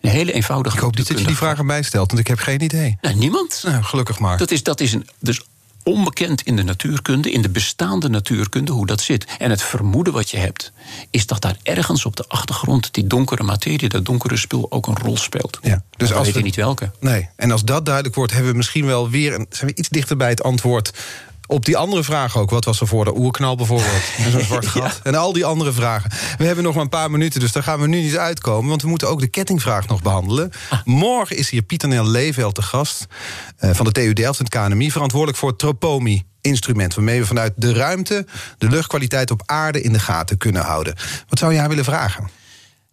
[0.00, 0.76] Een hele eenvoudige.
[0.76, 2.98] Ik hoop niet dat je die vraag aan mij stelt, want ik heb geen idee.
[3.00, 3.62] Nou, niemand.
[3.66, 4.38] Nou, gelukkig maar.
[4.38, 5.42] Dat is, dat is een, dus
[5.82, 9.26] onbekend in de natuurkunde, in de bestaande natuurkunde, hoe dat zit.
[9.38, 10.72] En het vermoeden wat je hebt,
[11.10, 14.98] is dat daar ergens op de achtergrond die donkere materie, dat donkere spul, ook een
[14.98, 15.58] rol speelt.
[15.62, 16.90] Ja, dus als weet je niet welke.
[17.00, 19.88] Nee, en als dat duidelijk wordt, hebben we misschien wel weer een, zijn we iets
[19.88, 20.92] dichter bij het antwoord
[21.50, 22.50] op die andere vragen ook.
[22.50, 24.02] Wat was er voor de oerknal bijvoorbeeld?
[24.24, 25.00] En zo'n zwart gat.
[25.02, 26.10] En al die andere vragen.
[26.38, 28.68] We hebben nog maar een paar minuten, dus daar gaan we nu niet uitkomen.
[28.68, 30.50] Want we moeten ook de kettingvraag nog behandelen.
[30.68, 30.80] Ah.
[30.84, 33.06] Morgen is hier Pieter Nel Leeveld te gast.
[33.60, 34.90] Uh, van de TU Delft en het KNMI.
[34.90, 38.26] Verantwoordelijk voor het Tropomi instrument waarmee we vanuit de ruimte
[38.58, 40.94] de luchtkwaliteit op aarde in de gaten kunnen houden.
[41.28, 42.30] Wat zou je haar willen vragen?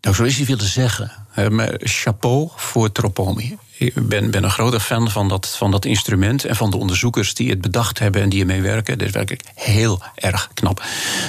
[0.02, 1.12] Nou, zo is hij willen zeggen.
[1.36, 3.58] Uh, chapeau voor Tropomi.
[3.78, 7.34] Ik ben, ben een grote fan van dat, van dat instrument en van de onderzoekers
[7.34, 8.98] die het bedacht hebben en die ermee werken.
[8.98, 10.84] Dat is werkelijk heel erg knap.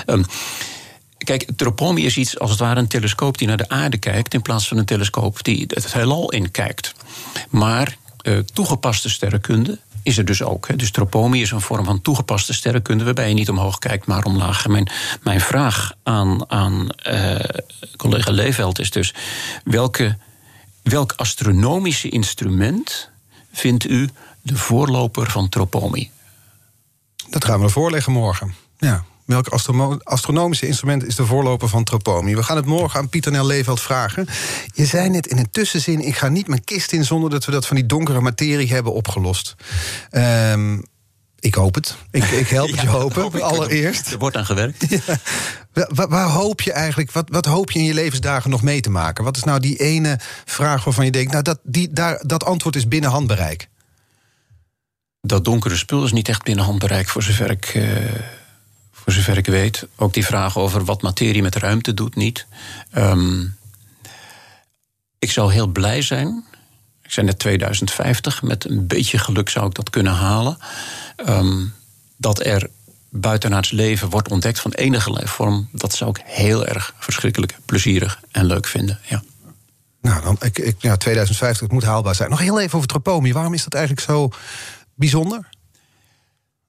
[0.07, 0.25] Um,
[1.19, 4.43] Kijk, Tropomi is iets als het ware een telescoop die naar de aarde kijkt, in
[4.43, 6.95] plaats van een telescoop die het heelal in kijkt.
[7.49, 10.69] Maar uh, toegepaste sterrenkunde is er dus ook.
[10.69, 10.77] Hè.
[10.77, 13.05] Dus tropomi is een vorm van toegepaste sterrenkunde...
[13.05, 14.67] waarbij je niet omhoog kijkt, maar omlaag.
[14.67, 14.91] Mijn,
[15.23, 17.35] mijn vraag aan, aan uh,
[17.97, 19.15] collega Leeveld is dus...
[19.65, 20.17] Welke,
[20.89, 23.11] welk astronomische instrument
[23.53, 24.09] vindt u
[24.43, 26.11] de voorloper van Tropomi.
[27.31, 28.55] Dat gaan we voorleggen morgen.
[28.79, 29.05] Ja.
[29.25, 29.49] Welk
[30.03, 32.35] astronomische instrument is de voorloper van Tropomi?
[32.35, 34.27] We gaan het morgen aan Pieter Nel Leeveld vragen.
[34.75, 36.01] Je zei net in een tussenzin...
[36.01, 38.93] ik ga niet mijn kist in zonder dat we dat van die donkere materie hebben
[38.93, 39.55] opgelost.
[40.11, 40.85] Um,
[41.41, 41.97] ik hoop het.
[42.11, 44.13] Ik, ik help het je hopen, allereerst.
[44.13, 44.87] Er wordt aan gewerkt.
[45.73, 48.91] Waar, waar, hoop je eigenlijk, wat, wat hoop je in je levensdagen nog mee te
[48.91, 49.25] maken?
[49.25, 51.33] Wat is nou die ene vraag waarvan je denkt...
[51.33, 53.69] nou, dat, die, daar, dat antwoord is binnen handbereik?
[55.21, 57.97] Dat donkere spul is niet echt binnen handbereik, voor zover ik, uh,
[58.93, 59.87] voor zover ik weet.
[59.97, 62.47] Ook die vraag over wat materie met ruimte doet, niet.
[62.97, 63.57] Um,
[65.19, 66.45] ik zou heel blij zijn
[67.09, 68.43] ik zei net 2050.
[68.43, 70.59] Met een beetje geluk zou ik dat kunnen halen.
[71.29, 71.75] Um,
[72.17, 72.69] dat er
[73.11, 78.45] buitenaards leven wordt ontdekt van enige leefvorm, dat zou ik heel erg verschrikkelijk plezierig en
[78.45, 78.99] leuk vinden.
[79.09, 79.23] Ja.
[80.01, 82.31] Nou, dan, ik, ik, ja, 2050 het moet haalbaar zijn.
[82.31, 83.33] Nog heel even over Tropomi.
[83.33, 84.31] Waarom is dat eigenlijk zo
[84.95, 85.49] bijzonder?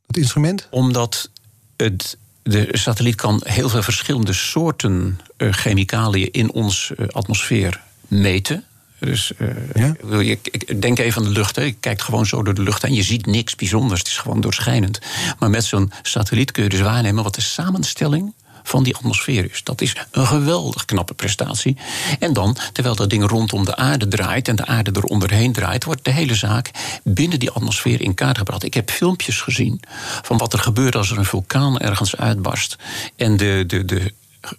[0.08, 0.68] Het instrument?
[0.72, 1.30] Omdat
[1.78, 8.64] het, de satelliet kan heel veel verschillende soorten uh, chemicaliën in onze uh, atmosfeer meten.
[9.00, 9.96] Dus uh, ja?
[10.20, 11.56] je, ik denk even aan de lucht.
[11.56, 11.62] Hè.
[11.62, 14.00] Je kijkt gewoon zo door de lucht en je ziet niks bijzonders.
[14.00, 15.00] Het is gewoon doorschijnend.
[15.40, 18.34] Maar met zo'n satelliet kun je dus waarnemen wat de samenstelling
[18.64, 19.64] van die atmosfeer is.
[19.64, 21.78] Dat is een geweldig knappe prestatie.
[22.20, 26.06] En dan, terwijl dat ding rondom de aarde draait en de aarde eronderheen draait, wordt
[26.06, 26.72] de hele zaak
[27.04, 28.64] binnen die atmosfeer in kaart gebracht.
[28.64, 29.82] Ik heb filmpjes gezien
[30.22, 32.76] van wat er gebeurt als er een vulkaan ergens uitbarst
[33.16, 34.14] en de, de, de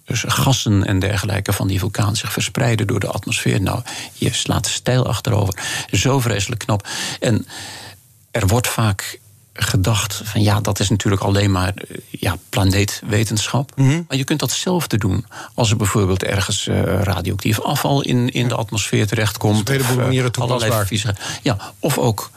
[0.05, 3.61] gassen en dergelijke van die vulkaan zich verspreiden door de atmosfeer.
[3.61, 3.81] Nou,
[4.13, 5.85] je slaat stijl achterover.
[5.91, 6.87] Zo vreselijk knap.
[7.19, 7.47] En
[8.31, 9.19] er wordt vaak
[9.53, 13.71] gedacht van ja, dat is natuurlijk alleen maar eh, ja, planeetwetenschap.
[13.75, 14.01] Mhm.
[14.07, 18.55] Maar je kunt datzelfde doen als er bijvoorbeeld ergens uh, radioactief afval in, in de
[18.55, 19.69] atmosfeer terechtkomt.
[19.69, 20.89] Op manieren toepasbaar.
[21.41, 22.31] Ja, of ook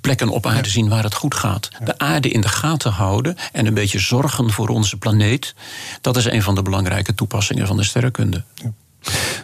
[0.00, 1.68] plekken op aarde zien waar het goed gaat.
[1.84, 5.54] De aarde in de gaten houden en een beetje zorgen voor onze planeet.
[6.00, 8.44] Dat is een van de belangrijke toepassingen van de sterrenkunde.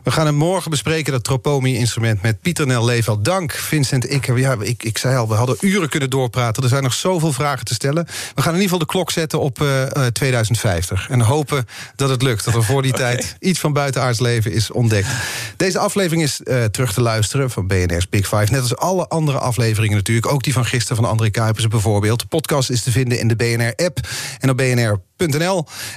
[0.06, 2.22] We gaan het morgen bespreken, dat Tropomi-instrument...
[2.22, 3.22] met Pieter Nel Level.
[3.22, 6.62] Dank, Vincent Ik, Ja, ik, ik zei al, we hadden uren kunnen doorpraten.
[6.62, 8.06] Er zijn nog zoveel vragen te stellen.
[8.34, 11.08] We gaan in ieder geval de klok zetten op uh, eh, 2050.
[11.08, 12.44] Eh, en hopen dat het lukt.
[12.44, 15.08] Dat er voor die tijd iets van buitenaards leven is ontdekt.
[15.56, 18.52] Deze aflevering is uh, terug te luisteren van BNR's Big Five.
[18.52, 20.32] Net als alle andere afleveringen natuurlijk.
[20.32, 22.20] Ook die van gisteren van André Kuipers bijvoorbeeld.
[22.20, 23.98] De podcast is te vinden in de BNR-app
[24.40, 25.00] en op BNR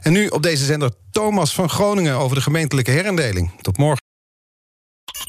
[0.02, 3.52] en nu op deze zender Thomas van Groningen over de gemeentelijke herindeling.
[3.62, 4.08] Tot morgen.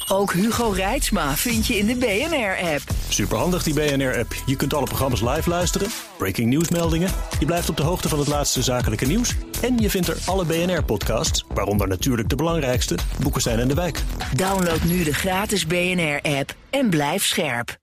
[0.08, 2.82] Ook Hugo Reitsma vind je in de BNR-app.
[3.08, 4.34] Superhandig die BNR-app.
[4.46, 5.88] Je kunt alle programma's live luisteren,
[6.18, 7.10] breaking nieuwsmeldingen.
[7.38, 9.34] Je blijft op de hoogte van het laatste zakelijke nieuws.
[9.62, 14.02] En je vindt er alle BNR-podcasts, waaronder natuurlijk de belangrijkste, Boeken zijn in de wijk.
[14.36, 17.79] Download nu de gratis BNR-app en blijf scherp.